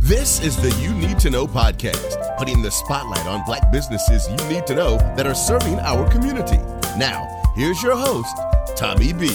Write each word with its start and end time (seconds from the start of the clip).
This 0.00 0.40
is 0.40 0.56
the 0.56 0.70
You 0.82 0.92
Need 0.94 1.18
to 1.20 1.30
Know 1.30 1.46
podcast, 1.46 2.36
putting 2.36 2.62
the 2.62 2.70
spotlight 2.70 3.26
on 3.26 3.44
black 3.44 3.72
businesses 3.72 4.28
you 4.28 4.48
need 4.48 4.66
to 4.66 4.74
know 4.74 4.98
that 5.16 5.26
are 5.26 5.34
serving 5.34 5.78
our 5.80 6.10
community. 6.10 6.58
Now, 6.98 7.42
here's 7.56 7.82
your 7.82 7.96
host, 7.96 8.36
Tommy 8.76 9.12
B. 9.12 9.28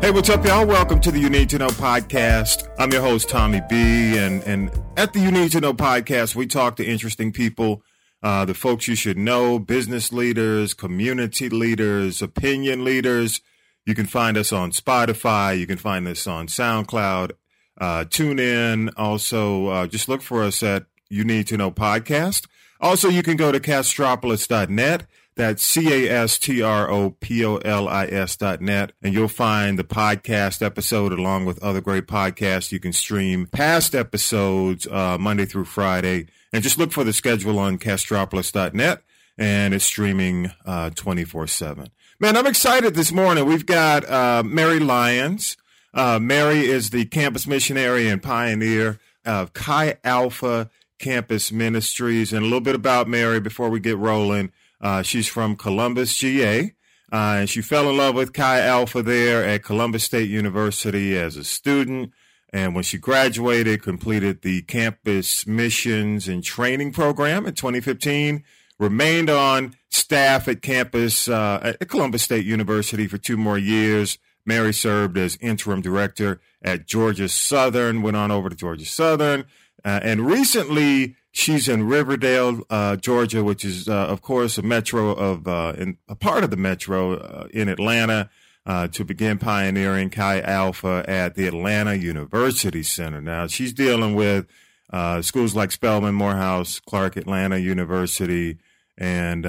Hey, 0.00 0.10
what's 0.10 0.30
up, 0.30 0.46
y'all? 0.46 0.66
Welcome 0.66 1.00
to 1.00 1.10
the 1.10 1.18
You 1.18 1.28
Need 1.28 1.50
to 1.50 1.58
Know 1.58 1.68
podcast. 1.68 2.68
I'm 2.78 2.90
your 2.90 3.02
host, 3.02 3.28
Tommy 3.28 3.60
B. 3.68 4.16
And, 4.16 4.42
and 4.44 4.70
at 4.96 5.12
the 5.12 5.20
You 5.20 5.30
Need 5.30 5.52
to 5.52 5.60
Know 5.60 5.74
podcast, 5.74 6.34
we 6.34 6.46
talk 6.46 6.76
to 6.76 6.84
interesting 6.84 7.32
people, 7.32 7.82
uh, 8.22 8.46
the 8.46 8.54
folks 8.54 8.88
you 8.88 8.94
should 8.94 9.18
know, 9.18 9.58
business 9.58 10.12
leaders, 10.12 10.72
community 10.72 11.50
leaders, 11.50 12.22
opinion 12.22 12.84
leaders. 12.84 13.42
You 13.84 13.94
can 13.94 14.06
find 14.06 14.36
us 14.38 14.52
on 14.52 14.72
Spotify. 14.72 15.58
You 15.58 15.66
can 15.66 15.78
find 15.78 16.06
us 16.08 16.26
on 16.26 16.46
SoundCloud, 16.46 17.32
uh, 17.80 18.04
tune 18.04 18.38
in. 18.38 18.90
Also, 18.96 19.66
uh, 19.68 19.86
just 19.86 20.08
look 20.08 20.22
for 20.22 20.42
us 20.44 20.62
at 20.62 20.84
You 21.08 21.24
Need 21.24 21.48
to 21.48 21.56
Know 21.56 21.70
Podcast. 21.70 22.46
Also, 22.80 23.08
you 23.08 23.22
can 23.22 23.36
go 23.36 23.50
to 23.50 23.58
castropolis.net. 23.58 25.06
That's 25.36 25.62
C 25.62 26.06
A 26.06 26.12
S 26.22 26.38
T 26.38 26.60
R 26.60 26.90
O 26.90 27.10
P 27.10 27.44
O 27.44 27.56
L 27.56 27.88
I 27.88 28.04
S 28.06 28.36
dot 28.36 28.60
net. 28.60 28.92
And 29.02 29.14
you'll 29.14 29.28
find 29.28 29.78
the 29.78 29.84
podcast 29.84 30.60
episode 30.60 31.12
along 31.12 31.46
with 31.46 31.62
other 31.62 31.80
great 31.80 32.06
podcasts. 32.06 32.72
You 32.72 32.80
can 32.80 32.92
stream 32.92 33.46
past 33.46 33.94
episodes 33.94 34.86
uh, 34.86 35.16
Monday 35.18 35.46
through 35.46 35.64
Friday. 35.64 36.26
And 36.52 36.62
just 36.62 36.78
look 36.78 36.92
for 36.92 37.04
the 37.04 37.12
schedule 37.12 37.58
on 37.58 37.78
castropolis.net. 37.78 39.02
And 39.38 39.72
it's 39.72 39.84
streaming 39.84 40.50
uh, 40.66 40.90
24 40.90 41.46
7. 41.46 41.88
Man, 42.18 42.36
I'm 42.36 42.46
excited 42.46 42.94
this 42.94 43.12
morning. 43.12 43.46
We've 43.46 43.64
got 43.64 44.06
uh, 44.10 44.42
Mary 44.44 44.78
Lyons. 44.78 45.56
Uh, 45.92 46.18
Mary 46.20 46.60
is 46.60 46.90
the 46.90 47.04
campus 47.06 47.46
missionary 47.46 48.08
and 48.08 48.22
pioneer 48.22 49.00
of 49.24 49.52
Chi 49.52 49.96
Alpha 50.04 50.70
Campus 50.98 51.50
Ministries. 51.50 52.32
And 52.32 52.42
a 52.42 52.46
little 52.46 52.60
bit 52.60 52.74
about 52.74 53.08
Mary 53.08 53.40
before 53.40 53.70
we 53.70 53.80
get 53.80 53.96
rolling. 53.96 54.52
Uh, 54.80 55.02
she's 55.02 55.28
from 55.28 55.56
Columbus, 55.56 56.16
GA. 56.16 56.74
Uh, 57.12 57.38
and 57.40 57.50
she 57.50 57.60
fell 57.60 57.90
in 57.90 57.96
love 57.96 58.14
with 58.14 58.32
Chi 58.32 58.60
Alpha 58.60 59.02
there 59.02 59.44
at 59.44 59.64
Columbus 59.64 60.04
State 60.04 60.30
University 60.30 61.16
as 61.16 61.36
a 61.36 61.42
student. 61.42 62.12
And 62.52 62.74
when 62.74 62.84
she 62.84 62.98
graduated, 62.98 63.82
completed 63.82 64.42
the 64.42 64.62
campus 64.62 65.46
missions 65.46 66.28
and 66.28 66.42
training 66.42 66.92
program 66.92 67.46
in 67.46 67.54
2015, 67.54 68.44
remained 68.78 69.30
on 69.30 69.74
staff 69.88 70.46
at 70.46 70.62
campus 70.62 71.28
uh, 71.28 71.74
at 71.80 71.88
Columbus 71.88 72.22
State 72.22 72.44
University 72.44 73.08
for 73.08 73.18
two 73.18 73.36
more 73.36 73.58
years 73.58 74.18
Mary 74.44 74.72
served 74.72 75.16
as 75.18 75.36
interim 75.40 75.80
director 75.80 76.40
at 76.62 76.86
Georgia 76.86 77.28
Southern, 77.28 78.02
went 78.02 78.16
on 78.16 78.30
over 78.30 78.48
to 78.48 78.56
Georgia 78.56 78.84
Southern, 78.84 79.44
uh, 79.84 80.00
and 80.02 80.26
recently 80.26 81.16
she's 81.32 81.68
in 81.68 81.86
Riverdale, 81.86 82.62
uh, 82.70 82.96
Georgia, 82.96 83.42
which 83.42 83.64
is, 83.64 83.88
uh, 83.88 84.06
of 84.06 84.20
course, 84.22 84.58
a 84.58 84.62
metro 84.62 85.10
of 85.10 85.46
uh, 85.46 85.74
in, 85.76 85.96
a 86.08 86.14
part 86.14 86.44
of 86.44 86.50
the 86.50 86.56
metro 86.56 87.14
uh, 87.14 87.48
in 87.52 87.68
Atlanta. 87.68 88.30
Uh, 88.66 88.86
to 88.86 89.06
begin 89.06 89.38
pioneering 89.38 90.10
Chi 90.10 90.38
Alpha 90.42 91.02
at 91.08 91.34
the 91.34 91.46
Atlanta 91.46 91.94
University 91.94 92.82
Center. 92.82 93.18
Now, 93.18 93.46
she's 93.46 93.72
dealing 93.72 94.14
with 94.14 94.46
schools 95.22 95.56
like 95.56 95.72
Spelman, 95.72 96.14
Morehouse, 96.14 96.78
Clark, 96.78 97.16
Atlanta 97.16 97.56
University, 97.56 98.58
and 98.98 99.44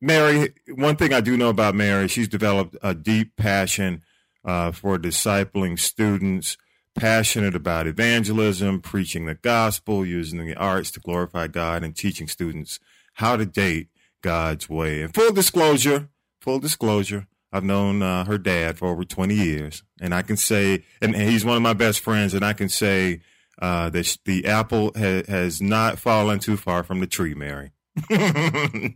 Mary, 0.00 0.54
one 0.74 0.96
thing 0.96 1.12
I 1.12 1.20
do 1.20 1.36
know 1.36 1.50
about 1.50 1.74
Mary, 1.74 2.08
she's 2.08 2.26
developed 2.26 2.74
a 2.82 2.94
deep 2.94 3.36
passion 3.36 4.02
uh, 4.44 4.72
for 4.72 4.98
discipling 4.98 5.78
students, 5.78 6.56
passionate 6.94 7.54
about 7.54 7.86
evangelism, 7.86 8.80
preaching 8.80 9.26
the 9.26 9.34
gospel, 9.34 10.04
using 10.04 10.44
the 10.44 10.56
arts 10.56 10.90
to 10.92 11.00
glorify 11.00 11.46
God, 11.46 11.84
and 11.84 11.94
teaching 11.94 12.28
students 12.28 12.78
how 13.14 13.36
to 13.36 13.46
date 13.46 13.88
God's 14.22 14.68
way. 14.68 15.02
And 15.02 15.14
full 15.14 15.32
disclosure, 15.32 16.08
full 16.40 16.58
disclosure, 16.58 17.26
I've 17.52 17.64
known 17.64 18.02
uh, 18.02 18.24
her 18.24 18.38
dad 18.38 18.78
for 18.78 18.88
over 18.88 19.04
20 19.04 19.34
years, 19.34 19.82
and 20.00 20.14
I 20.14 20.22
can 20.22 20.36
say, 20.36 20.84
and 21.00 21.16
he's 21.16 21.44
one 21.44 21.56
of 21.56 21.62
my 21.62 21.72
best 21.72 22.00
friends, 22.00 22.34
and 22.34 22.44
I 22.44 22.52
can 22.52 22.68
say 22.68 23.20
uh, 23.60 23.90
that 23.90 24.18
the 24.24 24.46
apple 24.46 24.92
ha- 24.96 25.24
has 25.26 25.60
not 25.60 25.98
fallen 25.98 26.38
too 26.38 26.56
far 26.56 26.82
from 26.82 27.00
the 27.00 27.06
tree, 27.06 27.34
Mary. 27.34 27.70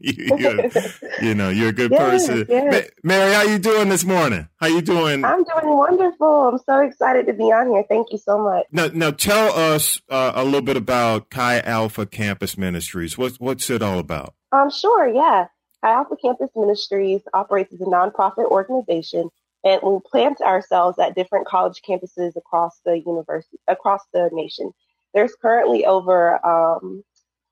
you, 0.01 0.71
you, 1.21 1.35
know, 1.35 1.49
you're 1.49 1.69
a 1.69 1.73
good 1.73 1.91
yes, 1.93 2.27
person. 2.27 2.47
Yes. 2.49 2.91
Mary, 3.03 3.33
how 3.33 3.43
you 3.43 3.59
doing 3.59 3.89
this 3.89 4.05
morning? 4.05 4.49
How 4.57 4.69
you 4.69 4.83
doing? 4.83 5.25
I'm 5.25 5.45
doing 5.45 5.77
wonderful. 5.77 6.49
I'm 6.49 6.59
so 6.59 6.81
excited 6.81 7.27
to 7.27 7.33
be 7.33 7.45
on 7.45 7.69
here. 7.69 7.85
Thank 7.89 8.13
you 8.13 8.19
so 8.19 8.43
much. 8.43 8.67
Now, 8.71 8.89
now 8.93 9.11
tell 9.11 9.53
us 9.53 10.01
uh, 10.09 10.33
a 10.35 10.45
little 10.45 10.63
bit 10.63 10.77
about 10.77 11.31
Chi 11.31 11.61
Alpha 11.61 12.07
Campus 12.07 12.57
Ministries. 12.57 13.19
What, 13.19 13.33
what's 13.35 13.71
it 13.71 13.83
all 13.83 13.99
about? 13.99 14.35
Um, 14.53 14.71
sure, 14.71 15.09
yeah. 15.09 15.47
Chi 15.83 15.91
Alpha 15.91 16.17
Campus 16.17 16.51
Ministries 16.55 17.23
operates 17.35 17.73
as 17.73 17.81
a 17.81 17.85
nonprofit 17.85 18.51
organization, 18.51 19.31
and 19.65 19.81
we 19.83 19.99
plant 20.11 20.41
ourselves 20.41 20.99
at 20.99 21.15
different 21.15 21.47
college 21.47 21.83
campuses 21.89 22.37
across 22.37 22.81
the 22.85 22.99
university, 22.99 23.59
across 23.67 24.03
the 24.13 24.31
nation. 24.33 24.73
There's 25.15 25.35
currently 25.35 25.85
over, 25.85 26.45
um, 26.47 27.03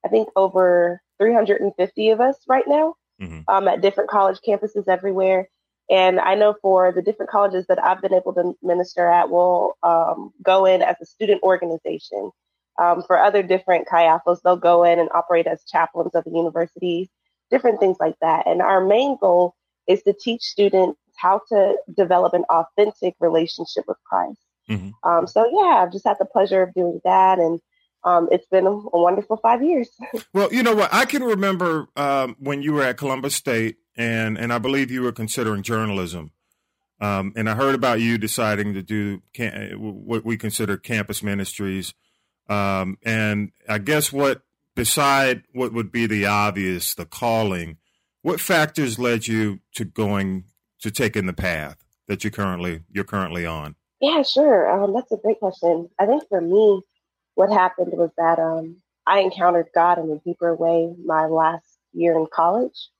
I 0.04 0.08
think, 0.08 0.28
over 0.36 1.02
350 1.20 2.10
of 2.10 2.20
us 2.20 2.36
right 2.48 2.64
now 2.66 2.94
mm-hmm. 3.20 3.40
um, 3.48 3.68
at 3.68 3.80
different 3.80 4.10
college 4.10 4.38
campuses 4.46 4.88
everywhere. 4.88 5.48
And 5.90 6.20
I 6.20 6.36
know 6.36 6.54
for 6.62 6.92
the 6.92 7.02
different 7.02 7.30
colleges 7.30 7.66
that 7.68 7.82
I've 7.82 8.00
been 8.00 8.14
able 8.14 8.32
to 8.34 8.54
minister 8.62 9.08
at, 9.08 9.28
we'll 9.30 9.76
um, 9.82 10.32
go 10.42 10.64
in 10.64 10.82
as 10.82 10.96
a 11.02 11.06
student 11.06 11.42
organization. 11.42 12.30
Um, 12.80 13.02
for 13.02 13.18
other 13.18 13.42
different 13.42 13.86
Chi 13.86 14.18
they'll 14.42 14.56
go 14.56 14.84
in 14.84 14.98
and 14.98 15.10
operate 15.12 15.46
as 15.46 15.62
chaplains 15.64 16.14
of 16.14 16.24
the 16.24 16.30
universities, 16.30 17.08
different 17.50 17.78
things 17.78 17.98
like 18.00 18.14
that. 18.22 18.46
And 18.46 18.62
our 18.62 18.82
main 18.82 19.18
goal 19.20 19.54
is 19.86 20.02
to 20.04 20.14
teach 20.14 20.42
students 20.42 20.98
how 21.16 21.42
to 21.50 21.76
develop 21.94 22.32
an 22.32 22.44
authentic 22.48 23.16
relationship 23.20 23.84
with 23.86 23.98
Christ. 24.08 24.38
Mm-hmm. 24.70 25.08
Um, 25.08 25.26
so 25.26 25.44
yeah, 25.52 25.82
I've 25.82 25.92
just 25.92 26.06
had 26.06 26.16
the 26.18 26.24
pleasure 26.24 26.62
of 26.62 26.72
doing 26.72 27.00
that 27.04 27.38
and 27.38 27.60
um, 28.04 28.28
it's 28.32 28.46
been 28.46 28.66
a, 28.66 28.70
a, 28.70 29.00
wonderful 29.00 29.36
five 29.36 29.62
years. 29.62 29.88
well, 30.32 30.52
you 30.52 30.62
know 30.62 30.74
what? 30.74 30.92
I 30.92 31.04
can 31.04 31.22
remember 31.22 31.88
um, 31.96 32.36
when 32.38 32.62
you 32.62 32.72
were 32.72 32.82
at 32.82 32.96
Columbus 32.96 33.34
State, 33.34 33.76
and 33.96 34.38
and 34.38 34.52
I 34.52 34.58
believe 34.58 34.90
you 34.90 35.02
were 35.02 35.12
considering 35.12 35.62
journalism. 35.62 36.32
Um, 37.00 37.32
and 37.34 37.48
I 37.48 37.54
heard 37.54 37.74
about 37.74 38.00
you 38.00 38.18
deciding 38.18 38.74
to 38.74 38.82
do 38.82 39.22
cam- 39.32 39.78
what 39.78 40.24
we 40.24 40.36
consider 40.36 40.76
campus 40.76 41.22
ministries. 41.22 41.94
Um, 42.48 42.98
and 43.02 43.52
I 43.68 43.78
guess 43.78 44.12
what 44.12 44.42
beside 44.74 45.44
what 45.52 45.72
would 45.72 45.90
be 45.90 46.06
the 46.06 46.26
obvious, 46.26 46.94
the 46.94 47.06
calling, 47.06 47.78
what 48.22 48.40
factors 48.40 48.98
led 48.98 49.26
you 49.26 49.60
to 49.74 49.84
going 49.84 50.44
to 50.80 50.90
taking 50.90 51.26
the 51.26 51.32
path 51.32 51.76
that 52.06 52.24
you 52.24 52.30
currently 52.30 52.82
you're 52.90 53.04
currently 53.04 53.46
on? 53.46 53.76
Yeah, 54.00 54.22
sure. 54.22 54.70
Um, 54.70 54.94
that's 54.94 55.12
a 55.12 55.16
great 55.16 55.38
question. 55.38 55.88
I 55.98 56.06
think 56.06 56.26
for 56.28 56.40
me, 56.40 56.82
what 57.40 57.50
happened 57.50 57.92
was 57.94 58.10
that 58.18 58.38
um, 58.38 58.76
I 59.06 59.20
encountered 59.20 59.70
God 59.74 59.98
in 59.98 60.10
a 60.10 60.18
deeper 60.18 60.54
way 60.54 60.92
my 61.02 61.24
last 61.24 61.64
year 61.94 62.14
in 62.14 62.26
college. 62.30 62.90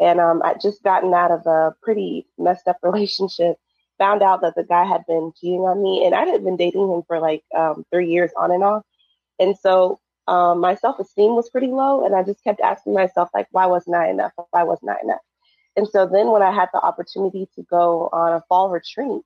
And 0.00 0.18
um, 0.18 0.42
I'd 0.44 0.60
just 0.60 0.82
gotten 0.82 1.14
out 1.14 1.30
of 1.30 1.46
a 1.46 1.72
pretty 1.84 2.26
messed 2.36 2.66
up 2.66 2.78
relationship, 2.82 3.58
found 3.96 4.24
out 4.24 4.40
that 4.40 4.56
the 4.56 4.64
guy 4.64 4.84
had 4.84 5.06
been 5.06 5.32
cheating 5.40 5.60
on 5.60 5.80
me, 5.80 6.04
and 6.04 6.16
I 6.16 6.24
had 6.24 6.42
been 6.42 6.56
dating 6.56 6.90
him 6.90 7.02
for 7.06 7.20
like 7.20 7.44
um, 7.56 7.84
three 7.92 8.10
years 8.10 8.32
on 8.36 8.50
and 8.50 8.64
off. 8.64 8.82
And 9.38 9.56
so 9.56 10.00
um, 10.26 10.58
my 10.58 10.74
self 10.74 10.98
esteem 10.98 11.36
was 11.36 11.48
pretty 11.48 11.68
low, 11.68 12.04
and 12.04 12.12
I 12.12 12.24
just 12.24 12.42
kept 12.42 12.60
asking 12.60 12.92
myself, 12.92 13.28
like, 13.32 13.46
why 13.52 13.66
wasn't 13.66 13.94
I 13.94 14.10
enough? 14.10 14.32
Why 14.50 14.64
wasn't 14.64 14.90
I 14.90 14.96
enough? 15.00 15.22
And 15.76 15.86
so 15.86 16.06
then 16.06 16.32
when 16.32 16.42
I 16.42 16.50
had 16.50 16.70
the 16.72 16.80
opportunity 16.80 17.48
to 17.54 17.62
go 17.62 18.08
on 18.12 18.32
a 18.32 18.42
fall 18.48 18.68
retreat 18.68 19.22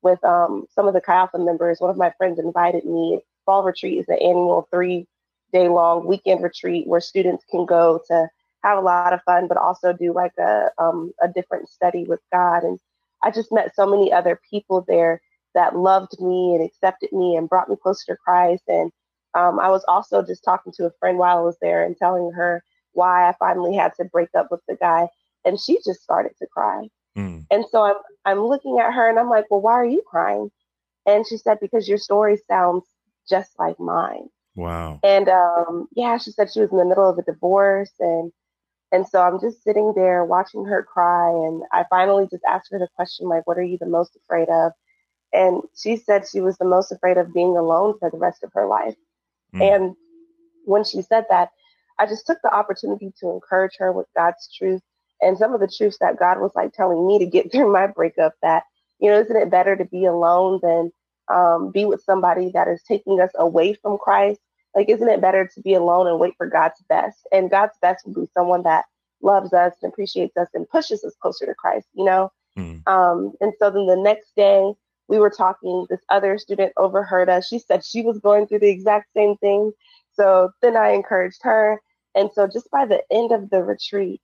with 0.00 0.24
um, 0.24 0.64
some 0.70 0.88
of 0.88 0.94
the 0.94 1.02
Chi 1.02 1.14
Alpha 1.14 1.38
members, 1.38 1.78
one 1.78 1.90
of 1.90 1.98
my 1.98 2.10
friends 2.16 2.38
invited 2.38 2.86
me 2.86 3.20
Fall 3.48 3.62
Retreat 3.62 3.98
is 3.98 4.08
an 4.08 4.18
annual 4.20 4.68
three 4.70 5.06
day 5.54 5.68
long 5.68 6.06
weekend 6.06 6.42
retreat 6.42 6.86
where 6.86 7.00
students 7.00 7.46
can 7.50 7.64
go 7.64 7.98
to 8.06 8.28
have 8.62 8.76
a 8.76 8.82
lot 8.82 9.14
of 9.14 9.22
fun, 9.22 9.48
but 9.48 9.56
also 9.56 9.94
do 9.94 10.12
like 10.12 10.34
a, 10.38 10.68
um, 10.76 11.12
a 11.22 11.28
different 11.28 11.70
study 11.70 12.04
with 12.04 12.20
God. 12.30 12.62
And 12.62 12.78
I 13.22 13.30
just 13.30 13.50
met 13.50 13.74
so 13.74 13.86
many 13.86 14.12
other 14.12 14.38
people 14.50 14.84
there 14.86 15.22
that 15.54 15.74
loved 15.74 16.20
me 16.20 16.54
and 16.54 16.62
accepted 16.62 17.10
me 17.10 17.36
and 17.36 17.48
brought 17.48 17.70
me 17.70 17.76
closer 17.82 18.12
to 18.12 18.18
Christ. 18.22 18.64
And 18.68 18.92
um, 19.32 19.58
I 19.58 19.70
was 19.70 19.82
also 19.88 20.22
just 20.22 20.44
talking 20.44 20.74
to 20.74 20.84
a 20.84 20.92
friend 21.00 21.16
while 21.16 21.38
I 21.38 21.40
was 21.40 21.56
there 21.62 21.82
and 21.82 21.96
telling 21.96 22.30
her 22.32 22.62
why 22.92 23.30
I 23.30 23.34
finally 23.38 23.74
had 23.74 23.94
to 23.94 24.04
break 24.04 24.28
up 24.36 24.48
with 24.50 24.60
the 24.68 24.76
guy. 24.76 25.08
And 25.46 25.58
she 25.58 25.78
just 25.86 26.02
started 26.02 26.32
to 26.40 26.46
cry. 26.48 26.88
Mm. 27.16 27.46
And 27.50 27.64
so 27.70 27.82
I'm, 27.82 27.96
I'm 28.26 28.44
looking 28.44 28.78
at 28.78 28.92
her 28.92 29.08
and 29.08 29.18
I'm 29.18 29.30
like, 29.30 29.46
well, 29.50 29.62
why 29.62 29.72
are 29.72 29.86
you 29.86 30.02
crying? 30.06 30.50
And 31.06 31.26
she 31.26 31.38
said, 31.38 31.56
because 31.62 31.88
your 31.88 31.96
story 31.96 32.38
sounds 32.46 32.84
just 33.28 33.52
like 33.58 33.78
mine. 33.78 34.28
Wow. 34.54 35.00
And 35.02 35.28
um, 35.28 35.88
yeah, 35.94 36.18
she 36.18 36.30
said 36.30 36.52
she 36.52 36.60
was 36.60 36.70
in 36.70 36.78
the 36.78 36.84
middle 36.84 37.08
of 37.08 37.18
a 37.18 37.22
divorce 37.22 37.92
and 38.00 38.32
and 38.90 39.06
so 39.06 39.20
I'm 39.20 39.38
just 39.38 39.62
sitting 39.62 39.92
there 39.94 40.24
watching 40.24 40.64
her 40.64 40.82
cry 40.82 41.28
and 41.28 41.62
I 41.72 41.84
finally 41.90 42.26
just 42.30 42.42
asked 42.48 42.68
her 42.72 42.78
the 42.78 42.88
question 42.96 43.28
like 43.28 43.46
what 43.46 43.58
are 43.58 43.62
you 43.62 43.78
the 43.78 43.86
most 43.86 44.16
afraid 44.16 44.48
of? 44.48 44.72
And 45.32 45.62
she 45.76 45.96
said 45.96 46.24
she 46.26 46.40
was 46.40 46.56
the 46.56 46.64
most 46.64 46.90
afraid 46.90 47.18
of 47.18 47.34
being 47.34 47.56
alone 47.56 47.94
for 47.98 48.10
the 48.10 48.16
rest 48.16 48.42
of 48.42 48.50
her 48.54 48.66
life. 48.66 48.94
Mm. 49.54 49.74
And 49.74 49.96
when 50.64 50.84
she 50.84 51.02
said 51.02 51.26
that, 51.28 51.50
I 51.98 52.06
just 52.06 52.26
took 52.26 52.38
the 52.42 52.54
opportunity 52.54 53.12
to 53.20 53.30
encourage 53.30 53.76
her 53.78 53.92
with 53.92 54.06
God's 54.16 54.48
truth 54.56 54.80
and 55.20 55.36
some 55.36 55.52
of 55.52 55.60
the 55.60 55.68
truths 55.68 55.98
that 56.00 56.18
God 56.18 56.40
was 56.40 56.52
like 56.54 56.72
telling 56.72 57.06
me 57.06 57.18
to 57.18 57.26
get 57.26 57.50
through 57.52 57.72
my 57.72 57.86
breakup 57.86 58.34
that, 58.42 58.64
you 59.00 59.10
know, 59.10 59.20
isn't 59.20 59.36
it 59.36 59.50
better 59.50 59.76
to 59.76 59.84
be 59.84 60.04
alone 60.04 60.60
than 60.62 60.92
um, 61.32 61.70
be 61.70 61.84
with 61.84 62.02
somebody 62.02 62.50
that 62.54 62.68
is 62.68 62.82
taking 62.82 63.20
us 63.20 63.30
away 63.36 63.74
from 63.74 63.98
Christ? 63.98 64.40
Like, 64.74 64.88
isn't 64.88 65.08
it 65.08 65.20
better 65.20 65.48
to 65.54 65.60
be 65.60 65.74
alone 65.74 66.06
and 66.06 66.18
wait 66.18 66.34
for 66.36 66.46
God's 66.46 66.82
best? 66.88 67.26
And 67.32 67.50
God's 67.50 67.76
best 67.80 68.06
would 68.06 68.14
be 68.14 68.28
someone 68.34 68.62
that 68.64 68.84
loves 69.22 69.52
us 69.52 69.72
and 69.82 69.92
appreciates 69.92 70.36
us 70.36 70.48
and 70.54 70.68
pushes 70.68 71.02
us 71.04 71.14
closer 71.20 71.46
to 71.46 71.54
Christ, 71.54 71.88
you 71.94 72.04
know? 72.04 72.30
Mm. 72.56 72.86
Um, 72.86 73.32
and 73.40 73.52
so 73.58 73.70
then 73.70 73.86
the 73.86 73.96
next 73.96 74.34
day, 74.36 74.72
we 75.08 75.18
were 75.18 75.30
talking, 75.30 75.86
this 75.88 76.00
other 76.10 76.38
student 76.38 76.72
overheard 76.76 77.28
us. 77.28 77.48
She 77.48 77.58
said 77.58 77.84
she 77.84 78.02
was 78.02 78.18
going 78.18 78.46
through 78.46 78.60
the 78.60 78.70
exact 78.70 79.08
same 79.16 79.36
thing. 79.38 79.72
So 80.12 80.50
then 80.60 80.76
I 80.76 80.90
encouraged 80.90 81.40
her. 81.42 81.80
And 82.14 82.30
so 82.34 82.46
just 82.46 82.70
by 82.70 82.84
the 82.84 83.02
end 83.10 83.32
of 83.32 83.48
the 83.50 83.62
retreat, 83.62 84.20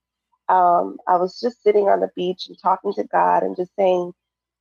um, 0.47 0.97
I 1.07 1.17
was 1.17 1.39
just 1.39 1.63
sitting 1.63 1.87
on 1.89 2.01
the 2.01 2.11
beach 2.15 2.47
and 2.47 2.57
talking 2.61 2.93
to 2.93 3.03
God 3.05 3.41
and 3.41 3.55
just 3.55 3.75
saying, 3.75 4.13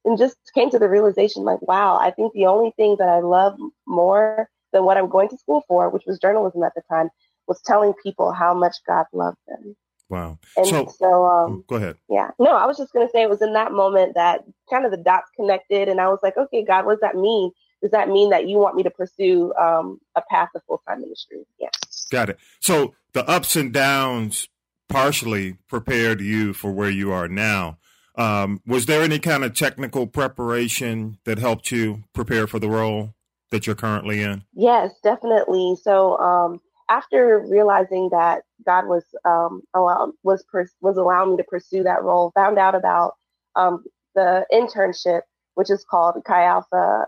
and 0.05 0.19
just 0.19 0.37
came 0.55 0.71
to 0.71 0.79
the 0.79 0.89
realization 0.89 1.45
like, 1.45 1.63
wow, 1.63 1.97
I 1.97 2.11
think 2.11 2.33
the 2.33 2.47
only 2.47 2.73
thing 2.77 2.97
that 2.99 3.09
I 3.09 3.21
love 3.21 3.57
more 3.87 4.49
than 4.73 4.85
what 4.85 4.97
I'm 4.97 5.09
going 5.09 5.29
to 5.31 5.39
school 5.39 5.63
for, 5.67 5.89
which 5.89 6.05
was 6.07 6.19
journalism 6.19 6.63
at 6.63 6.75
the 6.75 6.83
time, 6.91 7.09
was 7.47 7.61
telling 7.63 7.95
people 8.03 8.33
how 8.33 8.55
much 8.55 8.77
God 8.87 9.07
loved 9.13 9.39
them. 9.47 9.77
Wow. 10.09 10.39
And 10.57 10.67
so, 10.67 10.93
so 10.99 11.25
um, 11.25 11.65
go 11.67 11.77
ahead. 11.77 11.97
Yeah. 12.09 12.31
No, 12.39 12.57
I 12.57 12.67
was 12.67 12.77
just 12.77 12.93
going 12.93 13.07
to 13.07 13.11
say 13.11 13.23
it 13.23 13.31
was 13.31 13.43
in 13.43 13.55
that 13.55 13.73
moment 13.73 14.15
that 14.15 14.45
kind 14.71 14.85
of 14.85 14.91
the 14.91 14.97
dots 14.99 15.31
connected. 15.35 15.89
And 15.89 16.01
I 16.01 16.09
was 16.09 16.19
like, 16.23 16.37
okay, 16.37 16.65
God, 16.65 16.85
what 16.85 16.93
does 16.93 17.01
that 17.01 17.17
mean? 17.17 17.51
Does 17.83 17.91
that 17.91 18.09
mean 18.09 18.31
that 18.31 18.49
you 18.49 18.59
want 18.59 18.77
me 18.77 18.83
to 18.83 18.91
pursue 18.91 19.53
um, 19.55 19.99
a 20.15 20.23
path 20.31 20.51
of 20.55 20.63
full 20.67 20.83
time 20.87 21.01
ministry? 21.01 21.39
Yeah. 21.59 21.69
Got 22.11 22.31
it. 22.31 22.39
So 22.61 22.95
the 23.13 23.29
ups 23.29 23.57
and 23.57 23.73
downs 23.73 24.49
partially 24.89 25.57
prepared 25.69 26.21
you 26.21 26.53
for 26.53 26.71
where 26.71 26.91
you 26.91 27.13
are 27.13 27.29
now. 27.29 27.79
Um, 28.17 28.61
was 28.67 28.87
there 28.87 29.03
any 29.03 29.19
kind 29.19 29.45
of 29.45 29.55
technical 29.55 30.07
preparation 30.07 31.19
that 31.25 31.39
helped 31.39 31.71
you 31.71 32.05
prepare 32.13 32.47
for 32.47 32.59
the 32.59 32.69
role 32.69 33.15
that 33.51 33.67
you're 33.67 33.77
currently 33.77 34.23
in? 34.23 34.45
Yes, 34.55 34.93
definitely. 35.03 35.77
So 35.83 36.19
um, 36.19 36.61
after 36.89 37.45
realizing 37.49 38.11
that 38.11 38.43
God 38.65 38.87
was 38.87 39.05
um, 39.25 39.63
allow, 39.75 40.13
was 40.23 40.45
was 40.81 40.97
allowing 40.97 41.33
me 41.33 41.37
to 41.39 41.45
pursue 41.45 41.83
that 41.83 42.03
role, 42.03 42.33
found 42.35 42.59
out 42.59 42.75
about 42.75 43.15
um, 43.57 43.85
the 44.15 44.47
internship, 44.53 45.23
which 45.55 45.71
is 45.71 45.85
called 45.89 46.23
Chi 46.25 46.45
Alpha 46.45 47.07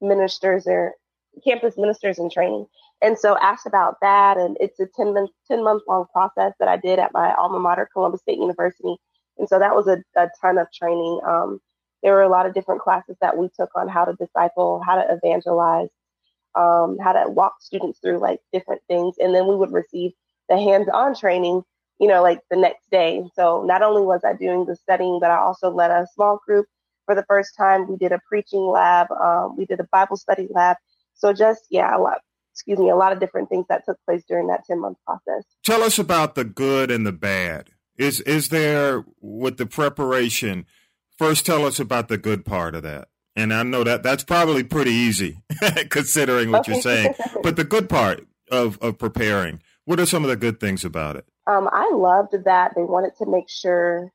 Ministers 0.00 0.66
or 0.66 0.94
Campus 1.46 1.76
Ministers 1.76 2.18
in 2.18 2.30
Training. 2.30 2.66
And 3.00 3.18
so 3.18 3.36
asked 3.38 3.66
about 3.66 3.96
that, 4.00 4.36
and 4.36 4.56
it's 4.60 4.78
a 4.78 4.86
10 4.86 5.14
month, 5.14 5.30
10 5.48 5.64
month 5.64 5.82
long 5.88 6.06
process 6.12 6.52
that 6.60 6.68
I 6.68 6.76
did 6.76 6.98
at 6.98 7.12
my 7.12 7.34
alma 7.34 7.58
mater, 7.58 7.88
Columbus 7.92 8.20
State 8.20 8.38
University. 8.38 8.96
And 9.38 9.48
so 9.48 9.58
that 9.58 9.74
was 9.74 9.86
a, 9.88 10.02
a 10.16 10.28
ton 10.40 10.58
of 10.58 10.68
training. 10.72 11.20
Um, 11.26 11.60
there 12.02 12.14
were 12.14 12.22
a 12.22 12.28
lot 12.28 12.46
of 12.46 12.54
different 12.54 12.80
classes 12.80 13.16
that 13.20 13.36
we 13.36 13.48
took 13.58 13.70
on 13.74 13.88
how 13.88 14.04
to 14.04 14.14
disciple, 14.14 14.82
how 14.84 14.96
to 14.96 15.06
evangelize, 15.08 15.88
um, 16.54 16.98
how 16.98 17.12
to 17.12 17.30
walk 17.30 17.54
students 17.60 17.98
through 18.00 18.18
like 18.18 18.40
different 18.52 18.82
things. 18.88 19.16
And 19.18 19.34
then 19.34 19.46
we 19.46 19.56
would 19.56 19.72
receive 19.72 20.12
the 20.48 20.58
hands 20.58 20.88
on 20.92 21.14
training, 21.14 21.62
you 22.00 22.08
know, 22.08 22.22
like 22.22 22.40
the 22.50 22.56
next 22.56 22.90
day. 22.90 23.22
So 23.34 23.64
not 23.64 23.82
only 23.82 24.02
was 24.02 24.22
I 24.24 24.34
doing 24.34 24.66
the 24.66 24.76
studying, 24.76 25.18
but 25.20 25.30
I 25.30 25.36
also 25.36 25.70
led 25.70 25.90
a 25.90 26.06
small 26.14 26.40
group 26.46 26.66
for 27.06 27.14
the 27.14 27.24
first 27.28 27.56
time. 27.56 27.88
We 27.88 27.96
did 27.96 28.12
a 28.12 28.20
preaching 28.28 28.60
lab, 28.66 29.10
um, 29.12 29.56
we 29.56 29.64
did 29.64 29.80
a 29.80 29.86
Bible 29.90 30.16
study 30.16 30.48
lab. 30.50 30.76
So 31.14 31.32
just, 31.32 31.62
yeah, 31.70 31.96
a 31.96 32.00
lot, 32.00 32.18
excuse 32.52 32.78
me, 32.78 32.90
a 32.90 32.96
lot 32.96 33.12
of 33.12 33.20
different 33.20 33.48
things 33.48 33.66
that 33.68 33.84
took 33.84 33.98
place 34.06 34.24
during 34.28 34.48
that 34.48 34.64
10 34.66 34.80
month 34.80 34.98
process. 35.06 35.44
Tell 35.64 35.82
us 35.82 35.98
about 35.98 36.34
the 36.34 36.44
good 36.44 36.90
and 36.90 37.06
the 37.06 37.12
bad. 37.12 37.70
Is, 37.96 38.20
is 38.20 38.48
there, 38.48 39.04
with 39.20 39.58
the 39.58 39.66
preparation, 39.66 40.66
first 41.18 41.46
tell 41.46 41.64
us 41.66 41.78
about 41.78 42.08
the 42.08 42.18
good 42.18 42.44
part 42.44 42.74
of 42.74 42.82
that. 42.82 43.08
And 43.34 43.52
I 43.52 43.62
know 43.62 43.84
that 43.84 44.02
that's 44.02 44.24
probably 44.24 44.62
pretty 44.62 44.90
easy 44.90 45.42
considering 45.88 46.50
what 46.50 46.60
okay. 46.60 46.72
you're 46.72 46.82
saying. 46.82 47.14
But 47.42 47.56
the 47.56 47.64
good 47.64 47.88
part 47.88 48.26
of, 48.50 48.78
of 48.80 48.98
preparing, 48.98 49.62
what 49.84 50.00
are 50.00 50.06
some 50.06 50.22
of 50.24 50.30
the 50.30 50.36
good 50.36 50.60
things 50.60 50.84
about 50.84 51.16
it? 51.16 51.24
Um, 51.46 51.68
I 51.72 51.90
loved 51.92 52.32
that 52.44 52.74
they 52.74 52.82
wanted 52.82 53.16
to 53.16 53.26
make 53.26 53.48
sure 53.48 54.12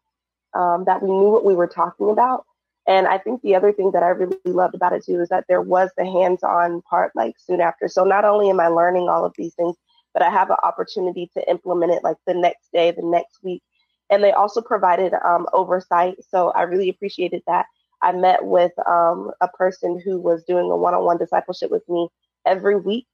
um, 0.53 0.85
that 0.85 1.01
we 1.01 1.09
knew 1.09 1.29
what 1.29 1.45
we 1.45 1.55
were 1.55 1.67
talking 1.67 2.09
about. 2.09 2.45
And 2.87 3.05
I 3.05 3.17
think 3.17 3.41
the 3.41 3.55
other 3.55 3.73
thing 3.73 3.91
that 3.91 4.03
I 4.03 4.09
really 4.09 4.37
loved 4.45 4.73
about 4.73 4.93
it 4.93 5.03
too 5.03 5.19
is 5.19 5.29
that 5.29 5.43
there 5.49 5.61
was 5.61 5.89
the 5.97 6.05
hands 6.05 6.41
on 6.41 6.81
part 6.83 7.11
like 7.15 7.35
soon 7.37 7.59
after. 7.59 7.89
So 7.89 8.05
not 8.05 8.23
only 8.23 8.49
am 8.49 8.61
I 8.61 8.67
learning 8.67 9.09
all 9.09 9.25
of 9.25 9.33
these 9.37 9.53
things, 9.55 9.75
but 10.17 10.25
I 10.25 10.31
have 10.31 10.49
an 10.49 10.57
opportunity 10.63 11.29
to 11.37 11.47
implement 11.47 11.91
it 11.91 12.03
like 12.03 12.17
the 12.25 12.33
next 12.33 12.71
day, 12.73 12.89
the 12.89 13.05
next 13.05 13.37
week. 13.43 13.61
And 14.09 14.23
they 14.23 14.31
also 14.31 14.61
provided 14.61 15.13
um, 15.13 15.45
oversight. 15.53 16.15
So 16.27 16.49
I 16.49 16.63
really 16.63 16.89
appreciated 16.89 17.43
that. 17.45 17.67
I 18.01 18.13
met 18.13 18.43
with 18.43 18.71
um, 18.87 19.29
a 19.41 19.47
person 19.47 20.01
who 20.03 20.19
was 20.19 20.43
doing 20.45 20.71
a 20.71 20.75
one 20.75 20.95
on 20.95 21.03
one 21.03 21.19
discipleship 21.19 21.69
with 21.69 21.87
me 21.87 22.07
every 22.47 22.77
week. 22.77 23.05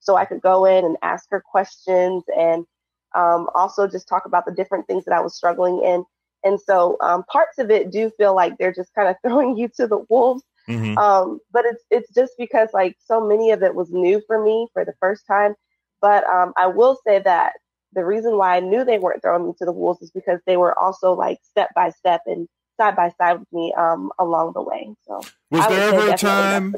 So 0.00 0.16
I 0.16 0.24
could 0.24 0.40
go 0.40 0.64
in 0.64 0.84
and 0.84 0.96
ask 1.00 1.26
her 1.30 1.40
questions 1.40 2.24
and 2.36 2.66
um, 3.14 3.48
also 3.54 3.86
just 3.86 4.08
talk 4.08 4.26
about 4.26 4.44
the 4.44 4.52
different 4.52 4.88
things 4.88 5.04
that 5.04 5.14
I 5.14 5.20
was 5.20 5.36
struggling 5.36 5.84
in. 5.84 6.04
And 6.42 6.60
so 6.60 6.96
um, 7.00 7.22
parts 7.30 7.58
of 7.58 7.70
it 7.70 7.92
do 7.92 8.10
feel 8.18 8.34
like 8.34 8.58
they're 8.58 8.74
just 8.74 8.92
kind 8.96 9.08
of 9.08 9.14
throwing 9.24 9.56
you 9.56 9.68
to 9.76 9.86
the 9.86 10.04
wolves. 10.08 10.42
Mm-hmm. 10.68 10.98
Um, 10.98 11.38
but 11.52 11.64
it's 11.66 11.84
it's 11.90 12.12
just 12.12 12.32
because 12.36 12.70
like 12.74 12.96
so 12.98 13.24
many 13.24 13.52
of 13.52 13.62
it 13.62 13.76
was 13.76 13.92
new 13.92 14.20
for 14.26 14.42
me 14.42 14.66
for 14.72 14.84
the 14.84 14.94
first 15.00 15.24
time. 15.24 15.54
But 16.00 16.24
um, 16.24 16.52
I 16.56 16.66
will 16.68 16.98
say 17.06 17.20
that 17.20 17.54
the 17.92 18.04
reason 18.04 18.36
why 18.36 18.56
I 18.56 18.60
knew 18.60 18.84
they 18.84 18.98
weren't 18.98 19.22
throwing 19.22 19.46
me 19.46 19.52
to 19.58 19.64
the 19.64 19.72
wolves 19.72 20.02
is 20.02 20.10
because 20.10 20.40
they 20.46 20.56
were 20.56 20.78
also 20.78 21.14
like 21.14 21.38
step 21.42 21.70
by 21.74 21.90
step 21.90 22.22
and 22.26 22.48
side 22.78 22.96
by 22.96 23.12
side 23.18 23.40
with 23.40 23.52
me 23.52 23.74
um, 23.76 24.10
along 24.18 24.52
the 24.54 24.62
way. 24.62 24.94
So 25.06 25.20
was 25.50 25.66
there 25.68 25.94
ever 25.94 26.12
a 26.12 26.16
time? 26.16 26.74